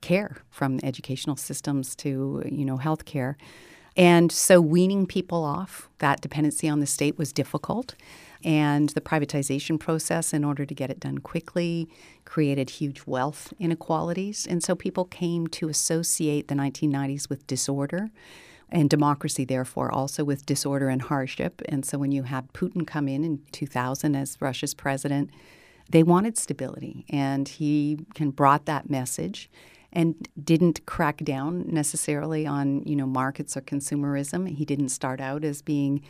care, 0.00 0.38
from 0.50 0.80
educational 0.82 1.36
systems 1.36 1.94
to 1.96 2.42
you 2.46 2.64
know 2.64 2.78
healthcare. 2.78 3.36
And 3.96 4.32
so 4.32 4.60
weaning 4.60 5.06
people 5.06 5.44
off 5.44 5.88
that 5.98 6.20
dependency 6.20 6.68
on 6.68 6.80
the 6.80 6.86
state 6.86 7.18
was 7.18 7.32
difficult. 7.32 7.94
And 8.44 8.88
the 8.90 9.00
privatization 9.00 9.78
process, 9.78 10.32
in 10.32 10.44
order 10.44 10.64
to 10.64 10.74
get 10.74 10.90
it 10.90 10.98
done 10.98 11.18
quickly, 11.18 11.88
created 12.24 12.70
huge 12.70 13.02
wealth 13.06 13.52
inequalities. 13.60 14.46
And 14.48 14.62
so 14.62 14.74
people 14.74 15.04
came 15.04 15.46
to 15.48 15.68
associate 15.68 16.48
the 16.48 16.54
1990s 16.54 17.28
with 17.28 17.46
disorder 17.46 18.10
and 18.72 18.88
democracy, 18.88 19.44
therefore, 19.44 19.92
also 19.92 20.24
with 20.24 20.46
disorder 20.46 20.88
and 20.88 21.02
hardship. 21.02 21.62
And 21.68 21.84
so 21.84 21.98
when 21.98 22.10
you 22.10 22.24
had 22.24 22.52
Putin 22.52 22.86
come 22.86 23.06
in 23.06 23.22
in 23.22 23.40
2000 23.52 24.16
as 24.16 24.36
Russia's 24.40 24.74
president, 24.74 25.30
they 25.90 26.02
wanted 26.02 26.38
stability. 26.38 27.04
And 27.10 27.46
he 27.46 27.98
can 28.14 28.30
brought 28.30 28.64
that 28.64 28.88
message 28.88 29.50
and 29.92 30.26
didn't 30.42 30.84
crack 30.86 31.18
down 31.18 31.66
necessarily 31.68 32.46
on 32.46 32.82
you 32.84 32.96
know 32.96 33.06
markets 33.06 33.56
or 33.56 33.60
consumerism. 33.60 34.48
He 34.48 34.64
didn't 34.64 34.88
start 34.88 35.20
out 35.20 35.44
as 35.44 35.60
being 35.60 36.02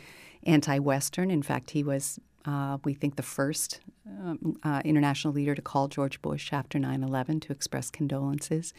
anti-Western. 0.43 1.29
In 1.29 1.43
fact, 1.43 1.71
he 1.71 1.83
was, 1.83 2.19
uh, 2.45 2.77
we 2.85 2.93
think, 2.93 3.17
the 3.17 3.23
first 3.23 3.81
um, 4.07 4.57
uh, 4.63 4.81
international 4.85 5.33
leader 5.33 5.53
to 5.53 5.61
call 5.61 5.89
George 5.89 6.21
Bush 6.21 6.53
after 6.53 6.79
9/11 6.79 7.41
to 7.41 7.51
express 7.51 7.89
condolences. 7.91 8.73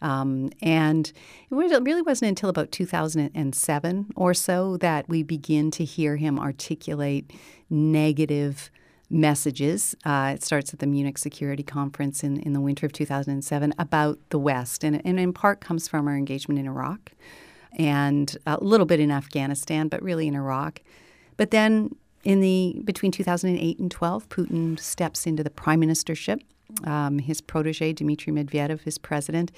Um, 0.00 0.50
and 0.62 1.12
it 1.50 1.54
really 1.54 2.02
wasn't 2.02 2.28
until 2.28 2.48
about 2.48 2.70
2007 2.70 4.06
or 4.16 4.34
so 4.34 4.76
that 4.76 5.08
we 5.08 5.22
begin 5.22 5.70
to 5.72 5.84
hear 5.84 6.16
him 6.16 6.38
articulate 6.38 7.32
negative 7.68 8.70
messages. 9.10 9.94
Uh, 10.04 10.32
it 10.34 10.44
starts 10.44 10.72
at 10.72 10.80
the 10.80 10.86
Munich 10.86 11.18
Security 11.18 11.62
Conference 11.62 12.22
in, 12.22 12.38
in 12.40 12.52
the 12.52 12.60
winter 12.60 12.86
of 12.86 12.92
2007 12.92 13.74
about 13.78 14.18
the 14.30 14.38
West, 14.38 14.84
and, 14.84 15.04
and 15.04 15.18
in 15.18 15.32
part 15.32 15.60
comes 15.60 15.88
from 15.88 16.06
our 16.06 16.16
engagement 16.16 16.60
in 16.60 16.66
Iraq 16.66 17.12
and 17.72 18.36
a 18.46 18.62
little 18.62 18.86
bit 18.86 19.00
in 19.00 19.10
Afghanistan, 19.10 19.88
but 19.88 20.02
really 20.02 20.26
in 20.26 20.34
Iraq. 20.34 20.80
But 21.36 21.50
then 21.50 21.94
in 22.24 22.40
the 22.40 22.80
between 22.84 23.12
2008 23.12 23.78
and 23.78 23.90
12, 23.90 24.28
Putin 24.28 24.78
steps 24.78 25.26
into 25.26 25.42
the 25.42 25.50
prime 25.50 25.80
ministership. 25.80 26.40
Um, 26.84 27.18
his 27.18 27.40
protege 27.40 27.94
Dmitry 27.94 28.32
Medvedev 28.32 28.86
is 28.86 28.98
president, 28.98 29.52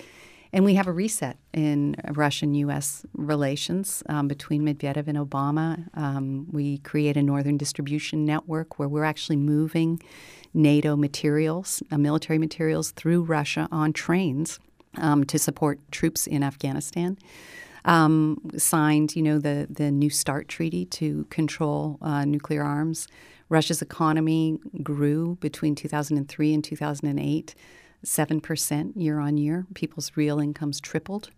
and 0.53 0.65
we 0.65 0.75
have 0.75 0.87
a 0.87 0.93
reset 0.93 1.37
in 1.53 1.97
Russian-U.S. 2.09 3.07
relations 3.15 4.03
um, 4.09 4.29
between 4.29 4.63
Medvedev 4.63 5.07
and 5.07 5.17
Obama. 5.17 5.89
Um, 5.97 6.47
we 6.51 6.79
create 6.79 7.17
a 7.17 7.23
northern 7.23 7.57
distribution 7.57 8.25
network 8.25 8.79
where 8.79 8.89
we're 8.89 9.05
actually 9.05 9.37
moving 9.37 10.03
NATO 10.53 10.97
materials, 10.97 11.83
uh, 11.91 11.99
military 11.99 12.39
materials, 12.39 12.91
through 12.91 13.23
Russia 13.23 13.69
on 13.71 13.93
trains 13.93 14.59
um, 14.99 15.25
to 15.25 15.39
support 15.39 15.79
troops 15.93 16.27
in 16.27 16.43
Afghanistan 16.43 17.17
um, 17.85 18.41
signed, 18.57 19.17
you 19.17 19.23
know, 19.23 19.39
the 19.39 19.67
the 19.71 19.91
New 19.91 20.11
START 20.11 20.49
treaty 20.49 20.85
to 20.87 21.25
control 21.31 21.99
uh, 22.03 22.25
nuclear 22.25 22.63
arms. 22.63 23.09
Russia's 23.49 23.83
economy 23.83 24.59
grew 24.83 25.37
between 25.41 25.75
2003 25.75 26.55
and 26.55 26.63
2008, 26.63 27.55
seven 28.03 28.41
percent 28.41 28.97
year 28.97 29.19
on 29.19 29.37
year. 29.37 29.67
People's 29.75 30.13
real 30.17 30.41
incomes 30.41 30.81
tripled. 30.81 31.31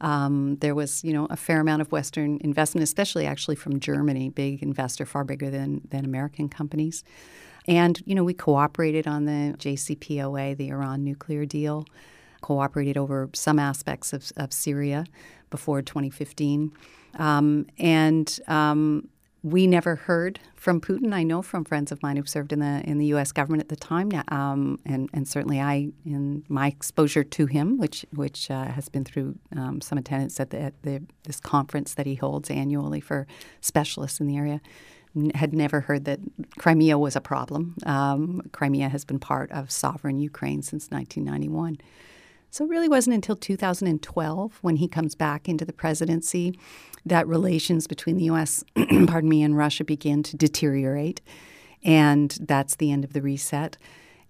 Um, 0.00 0.56
there 0.60 0.74
was, 0.74 1.02
you 1.02 1.12
know, 1.12 1.26
a 1.28 1.36
fair 1.36 1.60
amount 1.60 1.82
of 1.82 1.90
Western 1.90 2.38
investment, 2.42 2.84
especially 2.84 3.26
actually 3.26 3.56
from 3.56 3.80
Germany, 3.80 4.28
big 4.28 4.62
investor, 4.62 5.04
far 5.04 5.24
bigger 5.24 5.50
than 5.50 5.82
than 5.90 6.04
American 6.04 6.48
companies. 6.48 7.04
And 7.66 8.00
you 8.06 8.14
know, 8.14 8.24
we 8.24 8.34
cooperated 8.34 9.06
on 9.06 9.24
the 9.26 9.54
JCPOA, 9.58 10.56
the 10.56 10.68
Iran 10.68 11.04
nuclear 11.04 11.44
deal, 11.44 11.84
cooperated 12.40 12.96
over 12.96 13.28
some 13.34 13.58
aspects 13.58 14.12
of, 14.12 14.30
of 14.36 14.52
Syria 14.52 15.04
before 15.50 15.82
2015. 15.82 16.72
Um, 17.18 17.66
and 17.78 18.38
um, 18.46 19.08
we 19.42 19.66
never 19.66 19.94
heard 19.94 20.40
from 20.56 20.80
Putin. 20.80 21.14
I 21.14 21.22
know 21.22 21.42
from 21.42 21.64
friends 21.64 21.92
of 21.92 22.02
mine 22.02 22.16
who 22.16 22.24
served 22.24 22.52
in 22.52 22.58
the 22.58 22.82
in 22.84 22.98
the 22.98 23.06
U.S. 23.06 23.30
government 23.30 23.62
at 23.62 23.68
the 23.68 23.76
time, 23.76 24.10
um, 24.28 24.78
and 24.84 25.08
and 25.12 25.28
certainly 25.28 25.60
I, 25.60 25.90
in 26.04 26.44
my 26.48 26.68
exposure 26.68 27.22
to 27.22 27.46
him, 27.46 27.78
which 27.78 28.04
which 28.14 28.50
uh, 28.50 28.64
has 28.64 28.88
been 28.88 29.04
through 29.04 29.38
um, 29.56 29.80
some 29.80 29.98
attendance 29.98 30.40
at, 30.40 30.50
the, 30.50 30.60
at 30.60 30.82
the, 30.82 31.02
this 31.24 31.40
conference 31.40 31.94
that 31.94 32.06
he 32.06 32.16
holds 32.16 32.50
annually 32.50 33.00
for 33.00 33.26
specialists 33.60 34.18
in 34.18 34.26
the 34.26 34.36
area, 34.36 34.60
had 35.34 35.52
never 35.52 35.82
heard 35.82 36.04
that 36.06 36.20
Crimea 36.58 36.98
was 36.98 37.14
a 37.14 37.20
problem. 37.20 37.76
Um, 37.86 38.42
Crimea 38.52 38.88
has 38.88 39.04
been 39.04 39.18
part 39.18 39.50
of 39.52 39.70
sovereign 39.70 40.18
Ukraine 40.18 40.62
since 40.62 40.90
1991. 40.90 41.78
So 42.50 42.64
it 42.64 42.70
really 42.70 42.88
wasn't 42.88 43.14
until 43.14 43.36
2012 43.36 44.58
when 44.62 44.76
he 44.76 44.88
comes 44.88 45.14
back 45.14 45.48
into 45.48 45.64
the 45.64 45.72
presidency 45.72 46.58
that 47.04 47.26
relations 47.26 47.86
between 47.86 48.16
the 48.16 48.24
U.S. 48.24 48.64
pardon 49.06 49.28
me 49.28 49.42
and 49.42 49.56
Russia 49.56 49.84
begin 49.84 50.22
to 50.24 50.36
deteriorate, 50.36 51.20
and 51.82 52.36
that's 52.40 52.76
the 52.76 52.90
end 52.90 53.04
of 53.04 53.12
the 53.12 53.22
reset. 53.22 53.76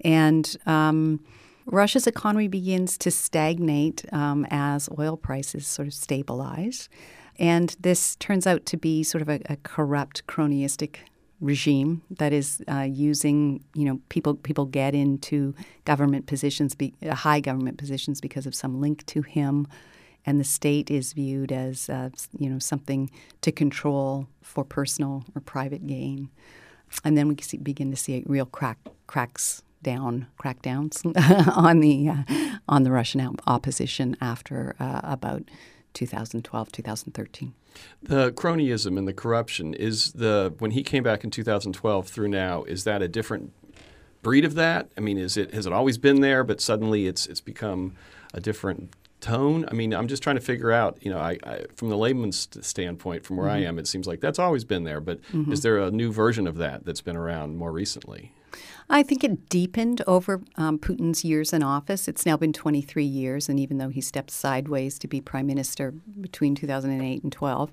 And 0.01 0.57
um, 0.67 1.25
Russia's 1.67 2.07
economy 2.07 2.49
begins 2.49 2.97
to 2.99 3.11
stagnate 3.11 4.05
um, 4.13 4.47
as 4.51 4.89
oil 4.99 5.17
prices 5.17 5.67
sort 5.67 5.89
of 5.89 5.95
stabilize. 5.95 6.89
And 7.39 7.77
this 7.81 8.17
turns 8.17 8.47
out 8.47 8.67
to 8.67 8.77
be 8.77 9.03
sort 9.03 9.23
of 9.23 9.29
a, 9.29 9.41
a 9.47 9.57
corrupt, 9.63 10.27
cronyistic 10.27 10.97
regime 11.40 12.02
that 12.11 12.33
is 12.33 12.62
uh, 12.68 12.80
using 12.80 13.62
you 13.75 13.85
know 13.85 14.00
people 14.09 14.35
people 14.35 14.66
get 14.66 14.95
into 14.95 15.54
government 15.85 16.26
positions 16.26 16.75
be, 16.75 16.95
uh, 17.07 17.14
high 17.14 17.40
government 17.40 17.78
positions 17.78 18.21
because 18.21 18.47
of 18.47 18.54
some 18.54 18.80
link 18.80 19.04
to 19.07 19.23
him. 19.23 19.66
And 20.26 20.38
the 20.38 20.45
state 20.45 20.90
is 20.90 21.14
viewed 21.14 21.52
as 21.52 21.88
uh, 21.88 22.11
you 22.38 22.50
know 22.50 22.59
something 22.59 23.11
to 23.40 23.52
control 23.52 24.28
for 24.42 24.64
personal 24.64 25.25
or 25.35 25.40
private 25.40 25.87
gain. 25.87 26.30
And 27.04 27.16
then 27.16 27.28
we 27.28 27.37
see, 27.40 27.59
begin 27.59 27.90
to 27.90 27.97
see 27.97 28.23
real 28.26 28.47
crack 28.47 28.78
cracks 29.07 29.62
down 29.83 30.26
crackdowns 30.42 31.04
on 31.57 31.80
the 31.80 32.09
uh, 32.09 32.59
on 32.68 32.83
the 32.83 32.90
Russian 32.90 33.37
opposition 33.47 34.16
after 34.21 34.75
uh, 34.80 35.00
about 35.04 35.42
2012 35.95 36.73
2013 36.73 37.54
the 38.02 38.33
cronyism 38.33 38.99
and 38.99 39.07
the 39.07 39.12
corruption 39.12 39.75
is 39.75 40.12
the 40.12 40.52
when 40.59 40.73
he 40.73 40.83
came 40.83 41.02
back 41.02 41.23
in 41.23 41.30
2012 41.30 42.09
through 42.09 42.28
now 42.28 42.64
is 42.64 42.85
that 42.85 43.02
a 43.02 43.09
different 43.09 43.52
breed 44.23 44.45
of 44.45 44.54
that? 44.54 44.90
I 44.97 45.00
mean, 45.00 45.18
is 45.18 45.37
it 45.37 45.54
has 45.54 45.66
it 45.66 45.73
always 45.73 45.99
been 45.99 46.21
there, 46.21 46.45
but 46.45 46.61
suddenly 46.61 47.07
it's 47.07 47.26
it's 47.26 47.40
become 47.40 47.95
a 48.35 48.40
different 48.40 48.95
tone? 49.21 49.64
I 49.68 49.75
mean, 49.75 49.95
I'm 49.95 50.09
just 50.09 50.23
trying 50.23 50.37
to 50.37 50.42
figure 50.42 50.73
out. 50.73 50.99
You 51.00 51.11
know, 51.11 51.18
I, 51.18 51.38
I 51.45 51.64
from 51.75 51.88
the 51.88 51.97
layman's 51.97 52.49
standpoint, 52.61 53.25
from 53.25 53.37
where 53.37 53.49
mm-hmm. 53.49 53.64
I 53.64 53.68
am, 53.68 53.78
it 53.78 53.87
seems 53.87 54.07
like 54.07 54.21
that's 54.21 54.38
always 54.38 54.64
been 54.64 54.85
there. 54.85 55.00
But 55.00 55.23
mm-hmm. 55.33 55.52
is 55.52 55.62
there 55.62 55.78
a 55.78 55.90
new 55.90 56.12
version 56.12 56.47
of 56.47 56.57
that 56.59 56.85
that's 56.85 57.00
been 57.00 57.16
around 57.16 57.57
more 57.57 57.73
recently? 57.73 58.33
I 58.90 59.02
think 59.02 59.23
it 59.23 59.49
deepened 59.49 60.02
over 60.07 60.43
um, 60.57 60.78
Putin's 60.78 61.25
years 61.25 61.52
in 61.52 61.62
office. 61.62 62.09
It's 62.09 62.25
now 62.25 62.37
been 62.37 62.52
23 62.52 63.05
years, 63.05 63.49
and 63.49 63.61
even 63.61 63.78
though 63.78 63.90
he 63.90 64.00
stepped 64.00 64.31
sideways 64.31 64.99
to 65.00 65.09
be 65.09 65.21
prime 65.21 65.47
minister 65.47 65.93
between 66.21 66.55
2008 66.55 67.23
and 67.23 67.33
12, 67.33 67.71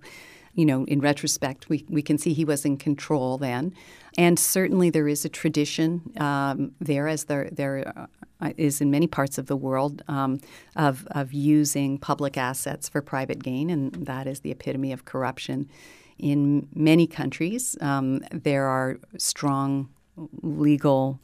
you 0.55 0.65
know, 0.65 0.85
in 0.85 1.01
retrospect, 1.01 1.69
we, 1.69 1.85
we 1.89 2.01
can 2.01 2.17
see 2.17 2.33
he 2.33 2.45
was 2.45 2.65
in 2.65 2.77
control 2.77 3.37
then. 3.37 3.73
And 4.17 4.39
certainly 4.39 4.89
there 4.89 5.07
is 5.07 5.25
a 5.25 5.29
tradition 5.29 6.01
um, 6.17 6.71
there, 6.79 7.07
as 7.07 7.25
there, 7.25 7.49
there 7.51 7.93
uh, 8.41 8.51
in 8.57 8.91
many 8.91 9.07
parts 9.07 9.37
of 9.37 9.47
the 9.47 9.55
world, 9.57 10.01
um, 10.07 10.39
of, 10.75 11.05
of 11.11 11.33
using 11.33 11.97
public 11.97 12.37
assets 12.37 12.87
for 12.87 13.01
private 13.01 13.43
gain, 13.43 13.69
and 13.69 13.93
that 13.93 14.27
is 14.27 14.41
the 14.41 14.51
epitome 14.51 14.93
of 14.93 15.05
corruption. 15.05 15.69
In 16.17 16.69
many 16.73 17.07
countries, 17.07 17.77
um, 17.81 18.21
there 18.31 18.65
are 18.65 18.97
strong 19.17 19.89
legal 20.41 21.19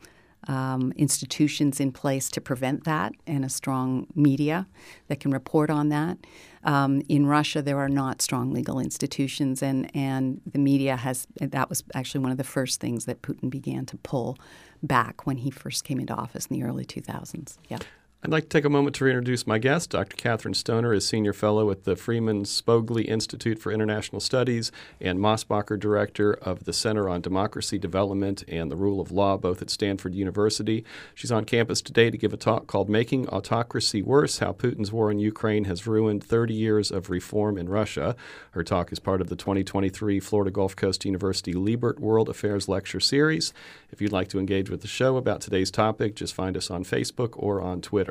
um, 0.47 0.91
institutions 0.95 1.79
in 1.79 1.91
place 1.91 2.29
to 2.29 2.41
prevent 2.41 2.83
that 2.85 3.13
and 3.27 3.45
a 3.45 3.49
strong 3.49 4.07
media 4.15 4.67
that 5.07 5.19
can 5.19 5.31
report 5.31 5.69
on 5.69 5.89
that. 5.89 6.17
Um, 6.63 7.01
in 7.07 7.25
Russia, 7.25 7.61
there 7.61 7.77
are 7.77 7.89
not 7.89 8.21
strong 8.21 8.51
legal 8.51 8.79
institutions, 8.79 9.61
and, 9.61 9.95
and 9.95 10.41
the 10.51 10.59
media 10.59 10.95
has, 10.95 11.27
that 11.39 11.69
was 11.69 11.83
actually 11.93 12.21
one 12.21 12.31
of 12.31 12.37
the 12.37 12.43
first 12.43 12.79
things 12.79 13.05
that 13.05 13.21
Putin 13.21 13.49
began 13.49 13.85
to 13.87 13.97
pull 13.97 14.37
back 14.83 15.25
when 15.25 15.37
he 15.37 15.51
first 15.51 15.83
came 15.83 15.99
into 15.99 16.13
office 16.13 16.47
in 16.47 16.59
the 16.59 16.65
early 16.65 16.85
2000s. 16.85 17.57
Yeah. 17.69 17.79
I'd 18.23 18.29
like 18.29 18.43
to 18.43 18.49
take 18.49 18.65
a 18.65 18.69
moment 18.69 18.95
to 18.97 19.05
reintroduce 19.05 19.47
my 19.47 19.57
guest. 19.57 19.89
Dr. 19.89 20.15
Kathryn 20.15 20.55
Stoner 20.55 20.93
is 20.93 21.07
Senior 21.07 21.33
Fellow 21.33 21.71
at 21.71 21.85
the 21.85 21.95
Freeman 21.95 22.43
Spogli 22.43 23.07
Institute 23.07 23.57
for 23.57 23.71
International 23.71 24.19
Studies 24.19 24.71
and 24.99 25.17
Mosbacher 25.17 25.79
Director 25.79 26.33
of 26.33 26.65
the 26.65 26.71
Center 26.71 27.09
on 27.09 27.21
Democracy 27.21 27.79
Development 27.79 28.43
and 28.47 28.69
the 28.69 28.75
Rule 28.75 29.01
of 29.01 29.11
Law, 29.11 29.37
both 29.37 29.63
at 29.63 29.71
Stanford 29.71 30.13
University. 30.13 30.85
She's 31.15 31.31
on 31.31 31.45
campus 31.45 31.81
today 31.81 32.11
to 32.11 32.17
give 32.17 32.31
a 32.31 32.37
talk 32.37 32.67
called 32.67 32.89
Making 32.89 33.27
Autocracy 33.29 34.03
Worse 34.03 34.37
How 34.37 34.53
Putin's 34.53 34.91
War 34.91 35.09
in 35.09 35.17
Ukraine 35.17 35.63
Has 35.63 35.87
Ruined 35.87 36.23
30 36.23 36.53
Years 36.53 36.91
of 36.91 37.09
Reform 37.09 37.57
in 37.57 37.69
Russia. 37.69 38.15
Her 38.51 38.63
talk 38.63 38.91
is 38.91 38.99
part 38.99 39.21
of 39.21 39.29
the 39.29 39.35
2023 39.35 40.19
Florida 40.19 40.51
Gulf 40.51 40.75
Coast 40.75 41.05
University 41.05 41.53
Liebert 41.53 41.99
World 41.99 42.29
Affairs 42.29 42.67
Lecture 42.67 42.99
Series. 42.99 43.51
If 43.91 43.99
you'd 43.99 44.11
like 44.11 44.27
to 44.27 44.37
engage 44.37 44.69
with 44.69 44.81
the 44.81 44.87
show 44.87 45.17
about 45.17 45.41
today's 45.41 45.71
topic, 45.71 46.15
just 46.15 46.35
find 46.35 46.55
us 46.55 46.69
on 46.69 46.83
Facebook 46.83 47.31
or 47.33 47.59
on 47.59 47.81
Twitter. 47.81 48.10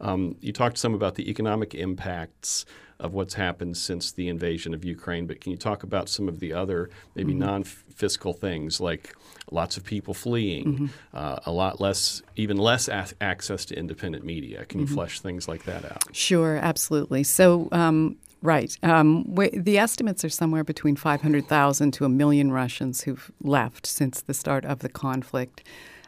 Um, 0.00 0.36
you 0.40 0.52
talked 0.52 0.78
some 0.78 0.94
about 0.94 1.14
the 1.14 1.28
economic 1.30 1.74
impacts 1.74 2.64
of 3.00 3.14
what's 3.14 3.34
happened 3.34 3.76
since 3.76 4.12
the 4.12 4.28
invasion 4.28 4.74
of 4.74 4.84
Ukraine, 4.84 5.26
but 5.26 5.40
can 5.40 5.50
you 5.50 5.58
talk 5.58 5.82
about 5.82 6.08
some 6.08 6.28
of 6.28 6.38
the 6.38 6.52
other 6.52 6.90
maybe 7.14 7.32
mm-hmm. 7.32 7.40
non-fiscal 7.40 8.34
things 8.34 8.80
like 8.80 9.16
lots 9.50 9.76
of 9.76 9.84
people 9.84 10.14
fleeing, 10.14 10.64
mm-hmm. 10.64 10.86
uh, 11.14 11.38
a 11.46 11.50
lot 11.50 11.80
less, 11.80 12.22
even 12.36 12.56
less 12.58 12.88
a- 12.88 13.08
access 13.20 13.64
to 13.66 13.74
independent 13.74 14.24
media? 14.24 14.66
Can 14.66 14.80
you 14.80 14.86
mm-hmm. 14.86 14.94
flesh 14.94 15.20
things 15.20 15.48
like 15.48 15.64
that 15.64 15.84
out? 15.84 16.14
Sure, 16.14 16.56
absolutely. 16.56 17.24
So. 17.24 17.68
Um, 17.72 18.16
Right. 18.42 18.74
Um, 18.82 19.34
the 19.52 19.76
estimates 19.76 20.24
are 20.24 20.30
somewhere 20.30 20.64
between 20.64 20.96
500,000 20.96 21.90
to 21.92 22.06
a 22.06 22.08
million 22.08 22.50
Russians 22.50 23.02
who've 23.02 23.30
left 23.42 23.86
since 23.86 24.22
the 24.22 24.32
start 24.32 24.64
of 24.64 24.78
the 24.78 24.88
conflict 24.88 25.62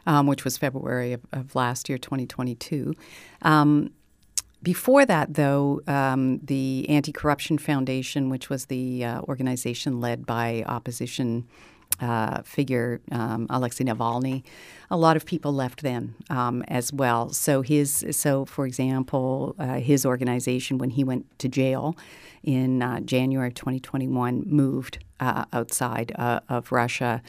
um, 0.05 0.27
which 0.27 0.43
was 0.43 0.57
February 0.57 1.13
of, 1.13 1.21
of, 1.31 1.55
last 1.55 1.89
year, 1.89 1.97
2022. 1.97 2.93
Um, 3.41 3.91
before 4.61 5.05
that, 5.05 5.33
though, 5.33 5.81
um, 5.87 6.39
the 6.43 6.87
Anti 6.89 7.11
Corruption 7.11 7.57
Foundation, 7.57 8.29
which 8.29 8.49
was 8.49 8.65
the 8.67 9.03
uh, 9.03 9.21
organization 9.21 9.99
led 9.99 10.25
by 10.25 10.63
opposition 10.67 11.45
uh, 11.99 12.41
figure 12.43 13.01
um, 13.11 13.47
Alexei 13.49 13.83
Navalny, 13.83 14.43
a 14.89 14.97
lot 14.97 15.15
of 15.17 15.25
people 15.25 15.53
left 15.53 15.81
then 15.81 16.15
um, 16.29 16.63
as 16.67 16.91
well. 16.93 17.29
So 17.29 17.61
his, 17.61 18.05
so 18.11 18.45
for 18.45 18.65
example, 18.65 19.55
uh, 19.59 19.75
his 19.75 20.05
organization, 20.05 20.77
when 20.77 20.91
he 20.91 21.03
went 21.03 21.37
to 21.39 21.47
jail 21.47 21.97
in 22.43 22.81
uh, 22.81 22.99
January 23.01 23.47
of 23.47 23.53
2021, 23.55 24.43
moved 24.45 25.03
uh, 25.19 25.45
outside 25.53 26.13
uh, 26.15 26.41
of 26.49 26.71
Russia. 26.71 27.21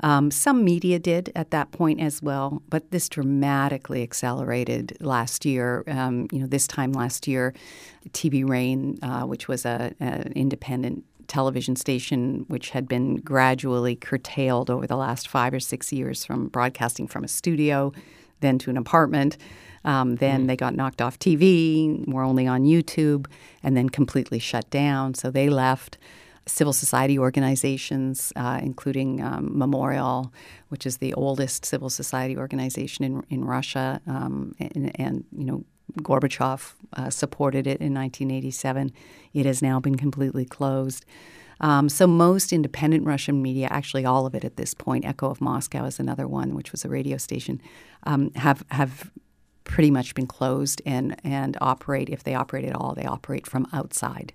Um, 0.00 0.30
some 0.30 0.64
media 0.64 0.98
did 0.98 1.32
at 1.34 1.50
that 1.50 1.72
point 1.72 2.00
as 2.00 2.22
well, 2.22 2.62
but 2.68 2.90
this 2.90 3.08
dramatically 3.08 4.02
accelerated 4.02 4.96
last 5.00 5.44
year. 5.44 5.84
Um, 5.86 6.28
you 6.32 6.40
know, 6.40 6.46
this 6.46 6.66
time 6.66 6.92
last 6.92 7.26
year, 7.26 7.54
TV 8.10 8.48
Rain, 8.48 8.98
uh, 9.02 9.22
which 9.22 9.48
was 9.48 9.64
a, 9.64 9.94
an 10.00 10.32
independent 10.34 11.04
television 11.26 11.74
station 11.74 12.44
which 12.48 12.70
had 12.70 12.86
been 12.86 13.16
gradually 13.16 13.96
curtailed 13.96 14.70
over 14.70 14.86
the 14.86 14.96
last 14.96 15.26
five 15.26 15.54
or 15.54 15.60
six 15.60 15.92
years 15.92 16.24
from 16.24 16.48
broadcasting 16.48 17.06
from 17.06 17.24
a 17.24 17.28
studio, 17.28 17.92
then 18.40 18.58
to 18.58 18.70
an 18.70 18.76
apartment. 18.76 19.36
Um, 19.84 20.16
then 20.16 20.44
mm. 20.44 20.46
they 20.46 20.56
got 20.56 20.74
knocked 20.74 21.02
off 21.02 21.18
TV, 21.18 22.06
were 22.08 22.22
only 22.22 22.46
on 22.46 22.64
YouTube, 22.64 23.26
and 23.62 23.76
then 23.76 23.90
completely 23.90 24.38
shut 24.38 24.68
down. 24.70 25.14
So 25.14 25.30
they 25.30 25.48
left 25.48 25.98
civil 26.46 26.72
society 26.72 27.18
organizations, 27.18 28.32
uh, 28.36 28.60
including 28.62 29.22
um, 29.22 29.56
Memorial, 29.56 30.32
which 30.68 30.86
is 30.86 30.98
the 30.98 31.14
oldest 31.14 31.64
civil 31.64 31.90
society 31.90 32.36
organization 32.36 33.04
in, 33.04 33.24
in 33.30 33.44
Russia, 33.44 34.00
um, 34.06 34.54
and, 34.58 34.92
and, 35.00 35.24
you 35.36 35.44
know 35.44 35.64
Gorbachev 36.00 36.74
uh, 36.94 37.10
supported 37.10 37.66
it 37.66 37.80
in 37.80 37.94
1987. 37.94 38.90
It 39.32 39.46
has 39.46 39.62
now 39.62 39.78
been 39.78 39.96
completely 39.96 40.44
closed. 40.44 41.04
Um, 41.60 41.88
so 41.88 42.06
most 42.06 42.52
independent 42.52 43.06
Russian 43.06 43.40
media, 43.40 43.68
actually 43.70 44.04
all 44.04 44.26
of 44.26 44.34
it 44.34 44.44
at 44.44 44.56
this 44.56 44.74
point, 44.74 45.04
Echo 45.04 45.30
of 45.30 45.40
Moscow 45.40 45.84
is 45.84 46.00
another 46.00 46.26
one, 46.26 46.54
which 46.54 46.72
was 46.72 46.84
a 46.84 46.88
radio 46.88 47.16
station, 47.16 47.60
um, 48.04 48.32
have 48.34 48.64
have 48.70 49.10
pretty 49.62 49.90
much 49.90 50.14
been 50.14 50.26
closed 50.26 50.82
and 50.84 51.18
and 51.22 51.56
operate 51.60 52.08
if 52.08 52.24
they 52.24 52.34
operate 52.34 52.64
at 52.64 52.74
all, 52.74 52.94
they 52.94 53.06
operate 53.06 53.46
from 53.46 53.66
outside 53.72 54.32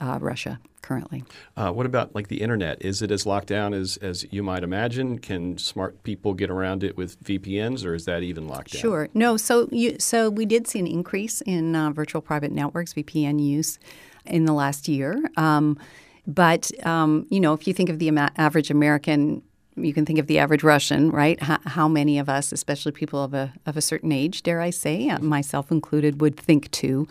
uh, 0.00 0.18
Russia 0.20 0.60
currently. 0.82 1.24
Uh, 1.56 1.72
what 1.72 1.86
about 1.86 2.14
like 2.14 2.28
the 2.28 2.40
internet? 2.40 2.80
Is 2.80 3.02
it 3.02 3.10
as 3.10 3.26
locked 3.26 3.48
down 3.48 3.74
as, 3.74 3.96
as 3.98 4.24
you 4.30 4.42
might 4.42 4.62
imagine? 4.62 5.18
Can 5.18 5.58
smart 5.58 6.02
people 6.04 6.32
get 6.34 6.50
around 6.50 6.84
it 6.84 6.96
with 6.96 7.22
VPNs, 7.24 7.84
or 7.84 7.94
is 7.94 8.04
that 8.04 8.22
even 8.22 8.46
locked 8.46 8.72
down? 8.72 8.82
Sure. 8.82 9.08
No. 9.12 9.36
So 9.36 9.68
you, 9.72 9.96
so 9.98 10.30
we 10.30 10.46
did 10.46 10.66
see 10.66 10.78
an 10.78 10.86
increase 10.86 11.40
in 11.42 11.74
uh, 11.74 11.90
virtual 11.90 12.22
private 12.22 12.52
networks 12.52 12.94
VPN 12.94 13.44
use 13.44 13.78
in 14.24 14.44
the 14.44 14.52
last 14.52 14.88
year. 14.88 15.22
Um, 15.36 15.78
but 16.26 16.70
um, 16.86 17.26
you 17.30 17.40
know, 17.40 17.52
if 17.52 17.66
you 17.66 17.74
think 17.74 17.88
of 17.88 17.98
the 17.98 18.10
average 18.36 18.70
American 18.70 19.42
you 19.76 19.92
can 19.92 20.06
think 20.06 20.18
of 20.18 20.26
the 20.26 20.38
average 20.38 20.62
Russian, 20.62 21.10
right? 21.10 21.38
H- 21.42 21.60
how 21.66 21.86
many 21.86 22.18
of 22.18 22.28
us, 22.28 22.50
especially 22.50 22.92
people 22.92 23.22
of 23.22 23.34
a 23.34 23.52
of 23.66 23.76
a 23.76 23.82
certain 23.82 24.10
age, 24.10 24.42
dare 24.42 24.60
I 24.60 24.70
say, 24.70 25.08
uh, 25.08 25.18
myself 25.18 25.70
included, 25.70 26.20
would 26.20 26.36
think 26.36 26.70
to 26.72 27.06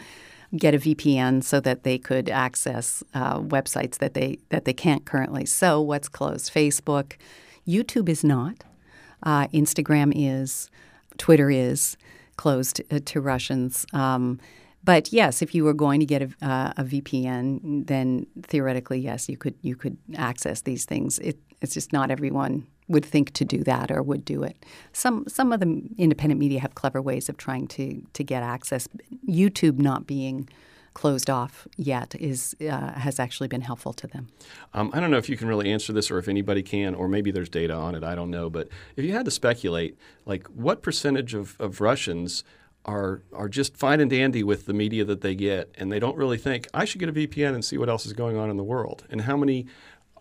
get 0.58 0.74
a 0.74 0.78
VPN 0.78 1.44
so 1.44 1.60
that 1.60 1.84
they 1.84 1.98
could 1.98 2.30
access 2.30 3.04
uh, 3.14 3.40
websites 3.40 3.98
that 3.98 4.14
they 4.14 4.40
that 4.50 4.66
they 4.66 4.74
can't 4.74 5.06
currently. 5.06 5.46
So 5.46 5.82
what's 5.82 6.08
closed? 6.08 6.54
Facebook, 6.54 7.14
YouTube 7.68 8.10
is 8.10 8.24
not. 8.24 8.64
Uh, 9.24 9.48
Instagram 9.48 10.12
is. 10.16 10.70
Twitter 11.18 11.50
is 11.50 11.98
closed 12.36 12.82
uh, 12.92 13.00
to 13.06 13.22
Russians. 13.22 13.86
Um, 13.94 14.40
but 14.84 15.12
yes, 15.12 15.42
if 15.42 15.56
you 15.56 15.64
were 15.64 15.74
going 15.74 16.00
to 16.00 16.06
get 16.06 16.22
a, 16.22 16.46
uh, 16.46 16.74
a, 16.78 16.84
VPN, 16.84 17.88
then 17.88 18.28
theoretically, 18.44 19.00
yes, 19.00 19.28
you 19.28 19.38
could 19.38 19.56
you 19.62 19.76
could 19.76 19.98
access 20.16 20.62
these 20.62 20.86
things. 20.86 21.18
It, 21.20 21.40
it's 21.62 21.74
just 21.74 21.92
not 21.92 22.12
everyone 22.12 22.68
would 22.88 23.06
think 23.06 23.32
to 23.34 23.46
do 23.46 23.64
that 23.64 23.92
or 23.92 24.02
would 24.04 24.24
do 24.26 24.44
it. 24.44 24.58
Some 24.94 25.26
some 25.28 25.52
of 25.52 25.60
the 25.60 25.82
independent 25.98 26.40
media 26.40 26.60
have 26.60 26.76
clever 26.76 27.02
ways 27.02 27.30
of 27.30 27.38
trying 27.38 27.68
to 27.70 28.02
to 28.14 28.24
get 28.24 28.44
access. 28.44 28.88
YouTube 29.28 29.80
not 29.80 30.06
being 30.06 30.48
closed 30.96 31.30
off 31.30 31.68
yet 31.78 32.16
is 32.20 32.56
uh, 32.62 32.94
has 32.94 33.20
actually 33.20 33.48
been 33.48 33.62
helpful 33.62 33.94
to 33.94 34.08
them. 34.08 34.28
Um, 34.74 34.90
I 34.94 35.00
don't 35.00 35.12
know 35.12 35.18
if 35.18 35.30
you 35.30 35.38
can 35.38 35.48
really 35.48 35.72
answer 35.72 35.94
this, 35.94 36.10
or 36.10 36.18
if 36.18 36.28
anybody 36.28 36.64
can, 36.64 36.96
or 36.96 37.08
maybe 37.08 37.32
there's 37.32 37.50
data 37.50 37.74
on 37.74 37.94
it. 37.94 38.04
I 38.04 38.16
don't 38.16 38.32
know, 38.32 38.50
but 38.50 38.70
if 38.96 39.06
you 39.06 39.14
had 39.14 39.26
to 39.26 39.32
speculate, 39.32 39.98
like 40.26 40.48
what 40.48 40.82
percentage 40.82 41.36
of, 41.36 41.56
of 41.60 41.82
Russians 41.82 42.44
are 42.86 43.24
are 43.34 43.50
just 43.50 43.76
fine 43.76 44.00
and 44.00 44.10
dandy 44.10 44.44
with 44.44 44.66
the 44.66 44.74
media 44.74 45.04
that 45.06 45.22
they 45.22 45.36
get, 45.36 45.74
and 45.78 45.92
they 45.92 46.00
don't 46.00 46.18
really 46.18 46.38
think 46.38 46.68
I 46.74 46.86
should 46.86 47.00
get 47.00 47.10
a 47.10 47.14
VPN 47.14 47.54
and 47.54 47.64
see 47.64 47.78
what 47.78 47.90
else 47.90 48.06
is 48.06 48.14
going 48.14 48.38
on 48.38 48.50
in 48.50 48.58
the 48.58 48.64
world, 48.64 49.06
and 49.10 49.22
how 49.22 49.38
many 49.38 49.68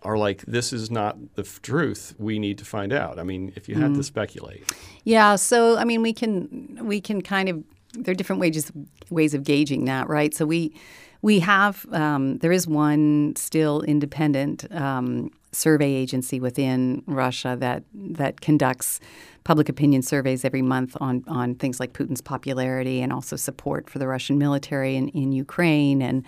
are 0.03 0.17
like, 0.17 0.43
this 0.45 0.71
is 0.71 0.91
not 0.91 1.17
the 1.35 1.41
f- 1.41 1.61
truth. 1.61 2.13
We 2.17 2.39
need 2.39 2.57
to 2.59 2.65
find 2.65 2.93
out. 2.93 3.17
I 3.19 3.23
mean, 3.23 3.51
if 3.55 3.67
you 3.67 3.75
had 3.75 3.91
mm. 3.91 3.97
to 3.97 4.03
speculate. 4.03 4.71
Yeah. 5.03 5.35
So 5.35 5.77
I 5.77 5.83
mean, 5.83 6.01
we 6.01 6.13
can 6.13 6.79
we 6.81 7.01
can 7.01 7.21
kind 7.21 7.49
of 7.49 7.63
there 7.93 8.11
are 8.11 8.15
different 8.15 8.39
ways 8.39 8.71
ways 9.09 9.33
of 9.33 9.43
gauging 9.43 9.85
that, 9.85 10.07
right? 10.07 10.33
So 10.33 10.45
we 10.45 10.73
we 11.21 11.39
have 11.39 11.85
um, 11.91 12.37
there 12.39 12.51
is 12.51 12.67
one 12.67 13.33
still 13.35 13.81
independent 13.81 14.71
um, 14.71 15.31
survey 15.51 15.93
agency 15.93 16.39
within 16.39 17.01
Russia 17.07 17.55
that 17.59 17.83
that 17.93 18.41
conducts 18.41 18.99
public 19.43 19.69
opinion 19.69 20.01
surveys 20.01 20.45
every 20.45 20.61
month 20.61 20.97
on 20.99 21.23
on 21.27 21.55
things 21.55 21.79
like 21.79 21.93
Putin's 21.93 22.21
popularity 22.21 23.01
and 23.01 23.11
also 23.11 23.35
support 23.35 23.89
for 23.89 23.99
the 23.99 24.07
Russian 24.07 24.37
military 24.37 24.95
in, 24.95 25.09
in 25.09 25.31
Ukraine 25.31 26.01
and 26.01 26.25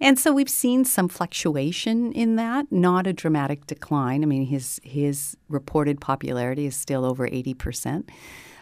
and 0.00 0.18
so 0.18 0.32
we've 0.32 0.50
seen 0.50 0.84
some 0.84 1.08
fluctuation 1.08 2.12
in 2.12 2.36
that, 2.36 2.70
not 2.70 3.06
a 3.06 3.12
dramatic 3.12 3.66
decline. 3.66 4.22
I 4.22 4.26
mean, 4.26 4.46
his 4.46 4.80
his 4.82 5.36
reported 5.48 6.00
popularity 6.00 6.66
is 6.66 6.76
still 6.76 7.04
over 7.04 7.26
eighty 7.26 7.54
percent, 7.54 8.10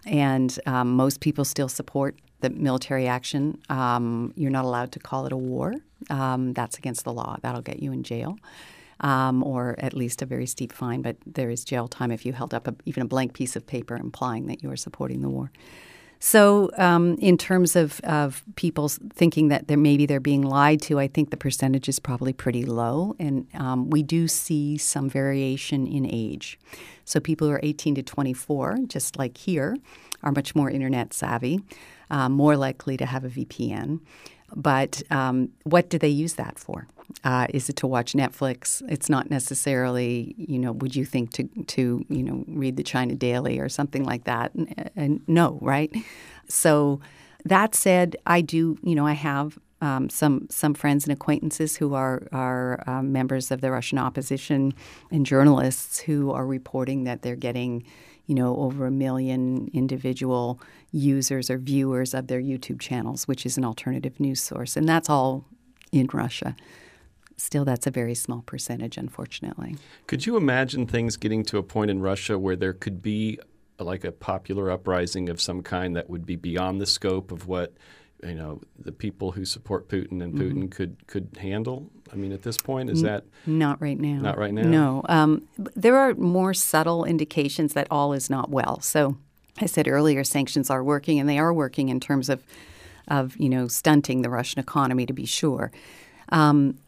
and 0.05 0.59
um, 0.67 0.97
most 0.97 1.21
people 1.21 1.45
still 1.45 1.69
support 1.69 2.17
the 2.41 2.51
military 2.51 3.07
action. 3.07 3.59
Um, 3.69 4.33
you're 4.37 4.51
not 4.51 4.65
allowed 4.65 4.93
to 4.93 4.99
call 4.99 5.27
it 5.27 5.33
a 5.33 5.37
war. 5.37 5.75
Um, 6.11 6.53
that's 6.53 6.79
against 6.79 7.05
the 7.05 7.13
law. 7.13 7.37
That'll 7.43 7.63
get 7.63 7.81
you 7.83 7.93
in 7.93 8.03
jail. 8.03 8.39
Um, 9.01 9.43
or 9.43 9.75
at 9.79 9.93
least 9.93 10.23
a 10.23 10.27
very 10.27 10.47
steep 10.47 10.73
fine, 10.73 11.03
but 11.03 11.17
there 11.27 11.51
is 11.51 11.65
jail 11.65 11.87
time 11.87 12.11
if 12.11 12.25
you 12.25 12.33
held 12.33 12.55
up 12.55 12.67
a, 12.67 12.75
even 12.87 13.03
a 13.03 13.07
blank 13.07 13.35
piece 13.35 13.55
of 13.55 13.67
paper 13.67 13.95
implying 13.95 14.47
that 14.47 14.63
you 14.63 14.71
are 14.71 14.77
supporting 14.77 15.21
the 15.21 15.29
war. 15.29 15.53
So, 16.19 16.71
um, 16.79 17.17
in 17.19 17.37
terms 17.37 17.77
of, 17.77 18.01
of 18.01 18.43
people 18.57 18.89
thinking 18.89 19.49
that 19.49 19.69
they're, 19.69 19.77
maybe 19.77 20.07
they're 20.07 20.19
being 20.19 20.43
lied 20.43 20.81
to, 20.83 20.99
I 20.99 21.09
think 21.09 21.31
the 21.31 21.37
percentage 21.37 21.89
is 21.89 21.99
probably 21.99 22.33
pretty 22.33 22.65
low. 22.65 23.15
And 23.19 23.47
um, 23.55 23.91
we 23.91 24.03
do 24.03 24.27
see 24.27 24.79
some 24.79 25.11
variation 25.11 25.87
in 25.87 26.07
age. 26.11 26.59
So, 27.05 27.21
people 27.21 27.49
who 27.49 27.53
are 27.55 27.61
18 27.63 27.97
to 27.97 28.03
24, 28.03 28.79
just 28.87 29.19
like 29.19 29.37
here, 29.37 29.77
are 30.23 30.33
much 30.33 30.55
more 30.55 30.71
internet 30.71 31.13
savvy, 31.13 31.61
uh, 32.11 32.29
more 32.29 32.57
likely 32.57 32.97
to 32.97 33.07
have 33.07 33.25
a 33.25 33.29
VPN. 33.29 34.01
But 34.55 35.03
um, 35.11 35.51
what 35.65 35.91
do 35.91 35.99
they 35.99 36.09
use 36.09 36.35
that 36.35 36.59
for? 36.59 36.87
Uh, 37.25 37.47
is 37.51 37.69
it 37.69 37.77
to 37.77 37.87
watch 37.87 38.13
Netflix? 38.13 38.83
It's 38.89 39.09
not 39.09 39.31
necessarily, 39.31 40.35
you 40.37 40.59
know, 40.59 40.73
would 40.73 40.95
you 40.95 41.05
think 41.05 41.33
to, 41.33 41.49
to 41.67 42.05
you 42.09 42.23
know, 42.23 42.45
read 42.49 42.77
the 42.77 42.83
China 42.83 43.15
Daily 43.15 43.59
or 43.59 43.69
something 43.69 44.05
like 44.05 44.25
that? 44.25 44.55
And, 44.55 44.91
and 44.97 45.21
no, 45.27 45.59
right? 45.63 45.93
So 46.49 47.01
that 47.45 47.75
said, 47.75 48.17
I 48.27 48.41
do, 48.41 48.79
you 48.83 48.95
know, 48.95 49.07
I 49.07 49.13
have 49.13 49.59
um, 49.81 50.09
some 50.09 50.47
some 50.51 50.75
friends 50.75 51.05
and 51.05 51.13
acquaintances 51.13 51.77
who 51.77 51.95
are 51.95 52.23
are 52.33 52.83
um, 52.87 53.13
members 53.13 53.51
of 53.51 53.61
the 53.61 53.71
Russian 53.71 53.99
opposition 53.99 54.73
and 55.11 55.27
journalists 55.27 55.99
who 56.01 56.31
are 56.31 56.47
reporting 56.47 57.05
that 57.05 57.23
they're 57.23 57.37
getting, 57.37 57.85
you 58.27 58.35
know, 58.35 58.57
over 58.57 58.87
a 58.87 58.91
million 58.91 59.71
individual 59.73 60.61
users 60.93 61.51
or 61.51 61.59
viewers 61.59 62.15
of 62.15 62.27
their 62.27 62.41
YouTube 62.41 62.81
channels, 62.81 63.27
which 63.29 63.47
is 63.47 63.57
an 63.57 63.65
alternative 63.65 64.19
news 64.21 64.43
source, 64.43 64.77
and 64.77 64.89
that's 64.89 65.09
all 65.09 65.45
in 65.93 66.09
Russia 66.13 66.55
still 67.37 67.65
that's 67.65 67.87
a 67.87 67.91
very 67.91 68.15
small 68.15 68.43
percentage, 68.43 68.97
unfortunately. 68.97 69.77
Could 70.07 70.27
you 70.27 70.37
imagine 70.37 70.87
things 70.87 71.17
getting 71.17 71.45
to 71.45 71.59
a 71.59 71.63
point 71.63 71.91
in 71.91 72.01
Russia 72.01 72.39
where 72.39 72.57
there 72.57 72.73
could 72.73 73.03
be 73.03 73.39
like 73.79 74.05
a 74.05 74.13
popular 74.13 74.71
uprising 74.71 75.29
of 75.29 75.41
some 75.41 75.63
kind 75.63 75.95
that 75.97 76.09
would 76.09 76.25
be 76.25 76.37
beyond 76.37 76.81
the 76.81 76.87
scope 76.87 77.31
of 77.31 77.47
what 77.47 77.75
you 78.23 78.35
know 78.35 78.61
the 78.79 78.93
people 78.93 79.33
who 79.33 79.45
support 79.45 79.89
Putin 79.89 80.23
and 80.23 80.35
Putin 80.35 80.53
mm-hmm. 80.53 80.69
could 80.69 81.07
could 81.07 81.37
handle? 81.41 81.91
I 82.13 82.17
mean, 82.17 82.33
at 82.33 82.43
this 82.43 82.57
point, 82.57 82.91
is 82.91 83.03
that 83.03 83.25
not 83.47 83.81
right 83.81 83.99
now? 83.99 84.21
Not 84.21 84.39
right 84.39 84.55
now. 84.55 84.63
No, 84.63 85.03
um, 85.09 85.43
there 85.59 85.97
are 85.97 86.15
more 86.15 86.55
subtle 86.55 87.05
indications 87.05 87.75
that 87.75 87.89
all 87.91 88.13
is 88.13 88.31
not 88.31 88.51
well. 88.51 88.81
So, 88.81 89.17
I 89.61 89.67
said 89.67 89.89
earlier, 89.89 90.23
sanctions 90.25 90.71
are 90.71 90.85
working, 90.85 91.19
and 91.19 91.29
they 91.29 91.39
are 91.39 91.53
working 91.53 91.89
in 91.89 92.01
terms 92.01 92.29
of 92.29 92.43
of 93.09 93.37
you 93.37 93.49
know 93.49 93.69
stunting 93.69 94.23
the 94.23 94.31
Russian 94.31 94.61
economy 94.61 95.07
to 95.07 95.13
be 95.13 95.27
sure. 95.27 95.73
Um, 96.31 96.79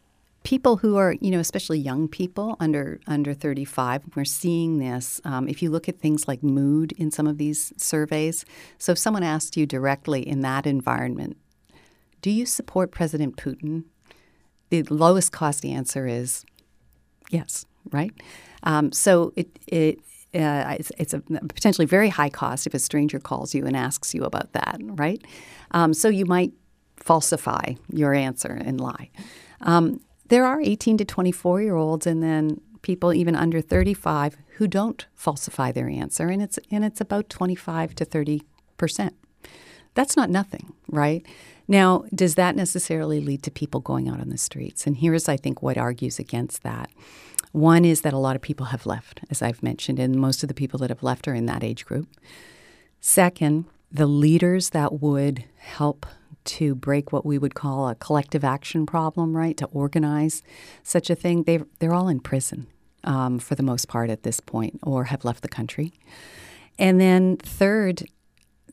people 0.42 0.79
who 0.79 0.96
are, 0.96 1.14
you 1.20 1.31
know, 1.31 1.40
especially 1.40 1.79
young 1.79 2.09
people 2.09 2.57
under 2.61 3.01
under 3.07 3.35
35, 3.35 4.03
we're 4.14 4.24
seeing 4.24 4.79
this. 4.79 5.20
Um, 5.24 5.48
if 5.48 5.62
you 5.62 5.70
look 5.70 5.88
at 5.88 5.98
things 5.98 6.29
like 6.29 6.42
mood 6.42 6.92
in 6.92 7.11
some 7.11 7.27
of 7.27 7.38
these 7.38 7.72
surveys, 7.77 8.44
so 8.79 8.92
if 8.92 8.98
someone 8.98 9.22
asked 9.22 9.57
you 9.57 9.66
directly 9.66 10.27
in 10.27 10.40
that 10.42 10.66
environment, 10.66 11.37
do 12.22 12.31
you 12.31 12.46
support 12.46 12.90
President 12.90 13.37
Putin? 13.37 13.85
The 14.70 14.83
lowest 14.85 15.33
cost 15.33 15.64
answer 15.64 16.07
is 16.07 16.44
yes, 17.31 17.64
right? 17.90 18.12
Um, 18.62 18.92
so 18.92 19.33
it 19.37 19.59
it 19.66 19.98
uh, 20.35 20.77
it's, 20.79 20.92
it's, 20.98 21.14
a 21.14 21.20
potentially 21.20 21.87
very 21.87 22.11
high 22.11 22.29
cost 22.29 22.66
if 22.66 22.74
a 22.74 22.79
stranger 22.79 23.18
calls 23.18 23.55
you 23.55 23.64
and 23.64 23.74
asks 23.74 24.14
you 24.14 24.24
about 24.24 24.53
that, 24.53 24.77
right? 24.83 25.24
Um, 25.70 25.94
so 25.94 26.11
you 26.11 26.27
might 26.27 26.53
falsify 26.96 27.74
your 27.90 28.12
answer 28.12 28.53
and 28.53 28.79
lie. 28.79 29.09
Um, 29.62 30.01
there 30.29 30.45
are 30.45 30.61
18 30.61 30.99
to 30.99 31.05
24 31.05 31.62
year 31.62 31.77
olds 31.77 32.07
and 32.07 32.23
then 32.23 32.61
people 32.83 33.12
even 33.12 33.35
under 33.35 33.61
35 33.61 34.37
who 34.57 34.67
don't 34.67 35.07
falsify 35.14 35.73
their 35.73 35.88
answer 35.88 36.29
and 36.29 36.43
it's 36.43 36.59
and 36.71 36.85
it's 36.85 37.01
about 37.01 37.29
25 37.29 37.95
to 37.97 38.05
30 38.05 38.43
percent. 38.77 39.14
That's 39.95 40.17
not 40.17 40.31
nothing 40.31 40.73
right? 40.88 41.25
Now 41.67 42.05
does 42.14 42.37
that 42.37 42.57
necessarily 42.57 43.21
lead 43.21 43.43
to 43.45 43.51
people 43.51 43.81
going 43.81 44.09
out 44.09 44.21
on 44.21 44.29
the 44.29 44.38
streets? 44.38 44.87
And 44.87 44.97
here's 44.97 45.29
i 45.29 45.37
think 45.37 45.62
what 45.62 45.79
argues 45.79 46.19
against 46.19 46.62
that. 46.62 46.91
One 47.53 47.85
is 47.85 48.03
that 48.03 48.12
a 48.12 48.19
lot 48.19 48.37
of 48.37 48.43
people 48.43 48.67
have 48.67 48.87
left 48.87 49.21
as 49.31 49.43
i've 49.43 49.62
mentioned 49.62 49.99
and 49.99 50.17
most 50.17 50.43
of 50.43 50.49
the 50.49 50.55
people 50.55 50.79
that 50.81 50.91
have 50.91 51.03
left 51.03 51.27
are 51.29 51.35
in 51.35 51.47
that 51.47 51.64
age 51.64 51.85
group. 51.85 52.09
Second 53.01 53.64
the 53.91 54.07
leaders 54.07 54.71
that 54.71 55.01
would 55.01 55.45
help 55.57 56.05
to 56.44 56.74
break 56.74 57.12
what 57.12 57.27
we 57.27 57.38
would 57.38 57.55
call 57.55 57.88
a 57.88 57.94
collective 57.94 58.44
action 58.44 58.87
problem, 58.87 59.37
right? 59.37 59.57
To 59.57 59.66
organize 59.66 60.42
such 60.83 61.11
a 61.11 61.14
thing, 61.14 61.44
they 61.44 61.61
they're 61.79 61.94
all 61.94 62.09
in 62.09 62.20
prison 62.20 62.66
um, 63.05 63.38
for 63.38 63.55
the 63.55 63.62
most 63.62 63.88
part 63.88 64.11
at 64.11 64.22
this 64.22 64.40
point, 64.40 64.79
or 64.83 65.05
have 65.05 65.24
left 65.24 65.42
the 65.42 65.48
country. 65.48 65.92
And 66.79 67.01
then 67.01 67.37
third, 67.37 68.07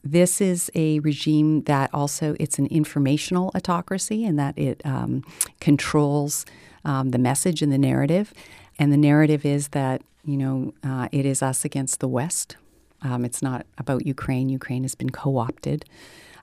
this 0.04 0.40
is 0.40 0.70
a 0.76 1.00
regime 1.00 1.64
that 1.64 1.90
also 1.94 2.36
it's 2.40 2.60
an 2.60 2.68
informational 2.68 3.52
autocracy 3.56 4.24
in 4.24 4.36
that 4.36 4.58
it 4.58 4.82
um, 4.86 5.24
controls 5.60 6.46
um, 6.86 7.10
the 7.10 7.18
message 7.18 7.62
and 7.62 7.72
the 7.72 7.78
narrative. 7.78 8.34
And 8.78 8.94
the 8.94 8.98
narrative 8.98 9.46
is 9.46 9.70
that 9.70 10.02
you 10.24 10.38
know 10.38 10.74
uh, 10.84 11.10
it 11.12 11.26
is 11.26 11.42
us 11.42 11.66
against 11.66 12.00
the 12.00 12.08
West. 12.08 12.58
Um, 13.06 13.24
it's 13.24 13.42
not 13.42 13.66
about 13.78 14.06
Ukraine. 14.06 14.50
Ukraine 14.50 14.84
has 14.84 14.96
been 14.96 15.12
co-opted. 15.12 15.86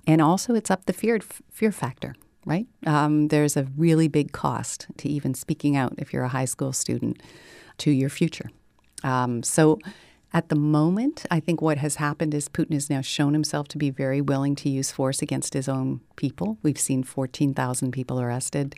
And 0.07 0.20
also, 0.20 0.55
it's 0.55 0.70
up 0.70 0.87
the 0.87 0.92
fear, 0.92 1.18
fear 1.51 1.72
factor, 1.72 2.14
right? 2.44 2.66
Um, 2.87 3.29
there's 3.29 3.57
a 3.57 3.66
really 3.77 4.09
big 4.09 4.33
cost 4.33 4.87
to 4.98 5.09
even 5.09 5.35
speaking 5.35 5.77
out 5.77 5.94
if 5.98 6.12
you're 6.12 6.25
a 6.25 6.29
high 6.29 6.44
school 6.44 6.72
student 6.72 7.20
to 7.79 7.90
your 7.90 8.09
future. 8.09 8.51
Um, 9.03 9.42
so, 9.42 9.79
at 10.35 10.48
the 10.48 10.57
moment, 10.57 11.27
I 11.31 11.40
think 11.40 11.61
what 11.61 11.79
has 11.79 11.96
happened 11.96 12.33
is 12.33 12.48
Putin 12.48 12.72
has 12.72 12.88
now 12.88 13.03
shown 13.03 13.35
himself 13.35 13.68
to 13.68 13.79
be 13.79 13.90
very 13.90 14.22
willing 14.22 14.55
to 14.57 14.70
use 14.70 14.90
force 14.90 15.20
against 15.20 15.53
his 15.53 15.68
own 15.68 16.01
people. 16.16 16.57
We've 16.62 16.81
seen 16.81 17.03
14,000 17.03 17.92
people 17.92 18.18
arrested 18.18 18.75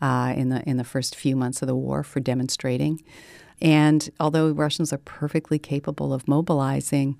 uh, 0.00 0.34
in 0.36 0.48
the 0.48 0.68
in 0.68 0.76
the 0.78 0.84
first 0.84 1.14
few 1.14 1.36
months 1.36 1.62
of 1.62 1.68
the 1.68 1.76
war 1.76 2.02
for 2.02 2.20
demonstrating. 2.20 3.02
And 3.60 4.08
although 4.20 4.50
Russians 4.50 4.92
are 4.92 4.98
perfectly 4.98 5.58
capable 5.58 6.12
of 6.12 6.28
mobilizing, 6.28 7.18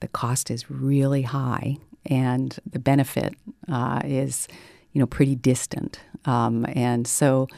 the 0.00 0.08
cost 0.08 0.50
is 0.50 0.70
really 0.70 1.22
high 1.22 1.76
and 2.06 2.58
the 2.70 2.78
benefit 2.78 3.34
uh, 3.68 4.00
is, 4.04 4.48
you 4.92 4.98
know, 4.98 5.06
pretty 5.06 5.34
distant. 5.34 6.00
Um, 6.24 6.66
and 6.74 7.06
so, 7.06 7.48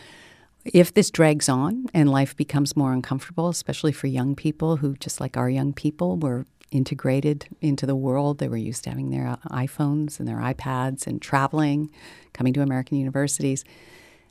if 0.64 0.94
this 0.94 1.12
drags 1.12 1.48
on 1.48 1.86
and 1.94 2.10
life 2.10 2.36
becomes 2.36 2.76
more 2.76 2.92
uncomfortable, 2.92 3.48
especially 3.48 3.92
for 3.92 4.08
young 4.08 4.34
people 4.34 4.78
who, 4.78 4.96
just 4.96 5.20
like 5.20 5.36
our 5.36 5.48
young 5.48 5.72
people, 5.72 6.16
were 6.16 6.44
integrated 6.70 7.46
into 7.60 7.86
the 7.86 7.94
world. 7.94 8.38
They 8.38 8.48
were 8.48 8.56
used 8.56 8.84
to 8.84 8.90
having 8.90 9.10
their 9.10 9.26
uh, 9.28 9.36
iPhones 9.50 10.18
and 10.18 10.28
their 10.28 10.38
iPads 10.38 11.06
and 11.06 11.20
traveling, 11.22 11.90
coming 12.32 12.52
to 12.54 12.62
American 12.62 12.98
universities. 12.98 13.64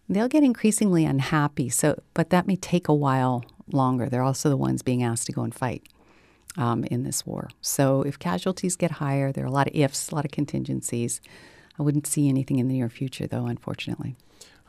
They'll 0.07 0.27
get 0.27 0.43
increasingly 0.43 1.05
unhappy. 1.05 1.69
So, 1.69 2.01
but 2.13 2.29
that 2.29 2.47
may 2.47 2.55
take 2.57 2.87
a 2.87 2.93
while 2.93 3.43
longer. 3.71 4.09
They're 4.09 4.21
also 4.23 4.49
the 4.49 4.57
ones 4.57 4.81
being 4.81 5.03
asked 5.03 5.25
to 5.27 5.31
go 5.31 5.43
and 5.43 5.53
fight 5.53 5.83
um, 6.57 6.83
in 6.85 7.03
this 7.03 7.25
war. 7.25 7.49
So 7.61 8.01
if 8.03 8.19
casualties 8.19 8.75
get 8.75 8.91
higher, 8.91 9.31
there 9.31 9.43
are 9.43 9.47
a 9.47 9.51
lot 9.51 9.67
of 9.67 9.75
ifs, 9.75 10.09
a 10.09 10.15
lot 10.15 10.25
of 10.25 10.31
contingencies. 10.31 11.21
I 11.77 11.83
wouldn't 11.83 12.07
see 12.07 12.29
anything 12.29 12.59
in 12.59 12.67
the 12.67 12.75
near 12.75 12.89
future, 12.89 13.27
though, 13.27 13.47
unfortunately. 13.47 14.15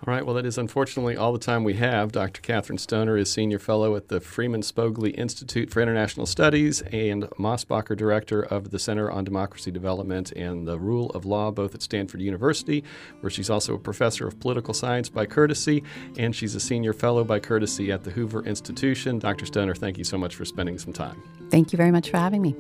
All 0.05 0.13
right. 0.13 0.27
Well, 0.27 0.35
that 0.35 0.45
is 0.45 0.59
unfortunately 0.59 1.17
all 1.17 1.33
the 1.33 1.39
time 1.39 1.65
we 1.65 1.75
have. 1.75 2.13
Dr. 2.13 2.43
Kathryn 2.43 2.79
Stoner 2.79 3.17
is 3.17 3.33
Senior 3.33 3.59
Fellow 3.59 3.97
at 3.97 4.09
the 4.09 4.21
Freeman 4.21 4.61
Spogli 4.61 5.17
Institute 5.17 5.71
for 5.71 5.81
International 5.81 6.27
Studies 6.27 6.83
and 6.93 7.25
Mosbacher 7.39 7.97
Director 7.97 8.43
of 8.43 8.71
the 8.71 8.79
Center 8.79 9.11
on 9.11 9.25
Democracy 9.25 9.71
Development 9.71 10.31
and 10.33 10.69
the 10.69 10.79
Rule 10.79 11.09
of 11.11 11.25
Law, 11.25 11.51
both 11.51 11.75
at 11.75 11.81
Stanford 11.81 12.21
University, 12.21 12.85
where 13.21 13.31
she's 13.31 13.49
also 13.49 13.75
a 13.75 13.79
professor 13.79 14.29
of 14.29 14.39
political 14.39 14.75
science 14.75 15.09
by 15.09 15.25
courtesy, 15.25 15.83
and 16.19 16.37
she's 16.37 16.55
a 16.55 16.61
Senior 16.61 16.93
Fellow 16.93 17.25
by 17.25 17.41
courtesy 17.41 17.91
at 17.91 18.05
the 18.05 18.11
Hoover 18.11 18.45
Institution. 18.45 19.19
Dr. 19.19 19.47
Stoner, 19.47 19.75
thank 19.75 19.97
you 19.97 20.05
so 20.05 20.19
much 20.19 20.37
for 20.37 20.45
spending 20.45 20.79
some 20.79 20.93
time. 20.93 21.23
Thank 21.51 21.73
you 21.73 21.79
very 21.79 21.91
much 21.91 22.11
for 22.11 22.19
having 22.19 22.43
me. 22.43 22.55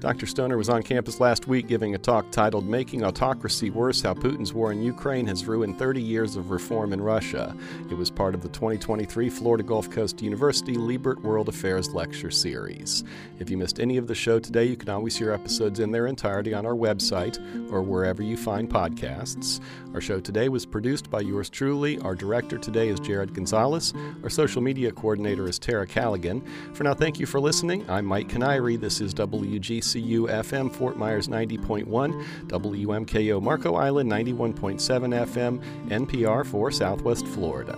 Dr. 0.00 0.26
Stoner 0.26 0.56
was 0.56 0.68
on 0.68 0.82
campus 0.82 1.20
last 1.20 1.48
week 1.48 1.66
giving 1.66 1.94
a 1.94 1.98
talk 1.98 2.30
titled 2.30 2.66
Making 2.66 3.04
Autocracy 3.04 3.70
Worse 3.70 4.02
How 4.02 4.14
Putin's 4.14 4.52
War 4.52 4.72
in 4.72 4.82
Ukraine 4.82 5.26
Has 5.26 5.46
Ruined 5.46 5.78
30 5.78 6.00
Years 6.00 6.36
of 6.36 6.50
Reform 6.50 6.92
in 6.92 7.00
Russia. 7.00 7.56
It 7.90 7.94
was 7.94 8.10
part 8.10 8.34
of 8.34 8.42
the 8.42 8.48
2023 8.48 9.30
Florida 9.30 9.64
Gulf 9.64 9.90
Coast 9.90 10.22
University 10.22 10.74
Liebert 10.74 11.22
World 11.22 11.48
Affairs 11.48 11.92
Lecture 11.92 12.30
Series. 12.30 13.04
If 13.38 13.50
you 13.50 13.56
missed 13.56 13.80
any 13.80 13.96
of 13.96 14.06
the 14.06 14.14
show 14.14 14.38
today, 14.38 14.64
you 14.64 14.76
can 14.76 14.88
always 14.88 15.16
hear 15.16 15.32
episodes 15.32 15.80
in 15.80 15.90
their 15.90 16.06
entirety 16.06 16.54
on 16.54 16.66
our 16.66 16.74
website 16.74 17.38
or 17.72 17.82
wherever 17.82 18.22
you 18.22 18.36
find 18.36 18.68
podcasts. 18.70 19.60
Our 19.94 20.00
show 20.00 20.20
today 20.20 20.48
was 20.48 20.66
produced 20.66 21.10
by 21.10 21.20
yours 21.20 21.48
truly. 21.48 21.98
Our 22.00 22.14
director 22.14 22.58
today 22.58 22.88
is 22.88 23.00
Jared 23.00 23.34
Gonzalez. 23.34 23.94
Our 24.22 24.30
social 24.30 24.60
media 24.60 24.92
coordinator 24.92 25.48
is 25.48 25.58
Tara 25.58 25.86
Callaghan. 25.86 26.42
For 26.74 26.84
now, 26.84 26.94
thank 26.94 27.18
you 27.18 27.26
for 27.26 27.40
listening. 27.40 27.88
I'm 27.88 28.04
Mike 28.04 28.28
Kiniry. 28.28 28.78
This 28.78 29.00
is 29.00 29.14
WG 29.14 29.63
WGCU 29.64 30.28
FM 30.28 30.72
Fort 30.72 30.96
Myers 30.96 31.28
90.1, 31.28 31.86
WMKO 32.48 33.42
Marco 33.42 33.74
Island 33.76 34.10
91.7 34.10 34.78
FM, 35.26 35.62
NPR 35.88 36.44
for 36.44 36.70
Southwest 36.70 37.26
Florida. 37.26 37.76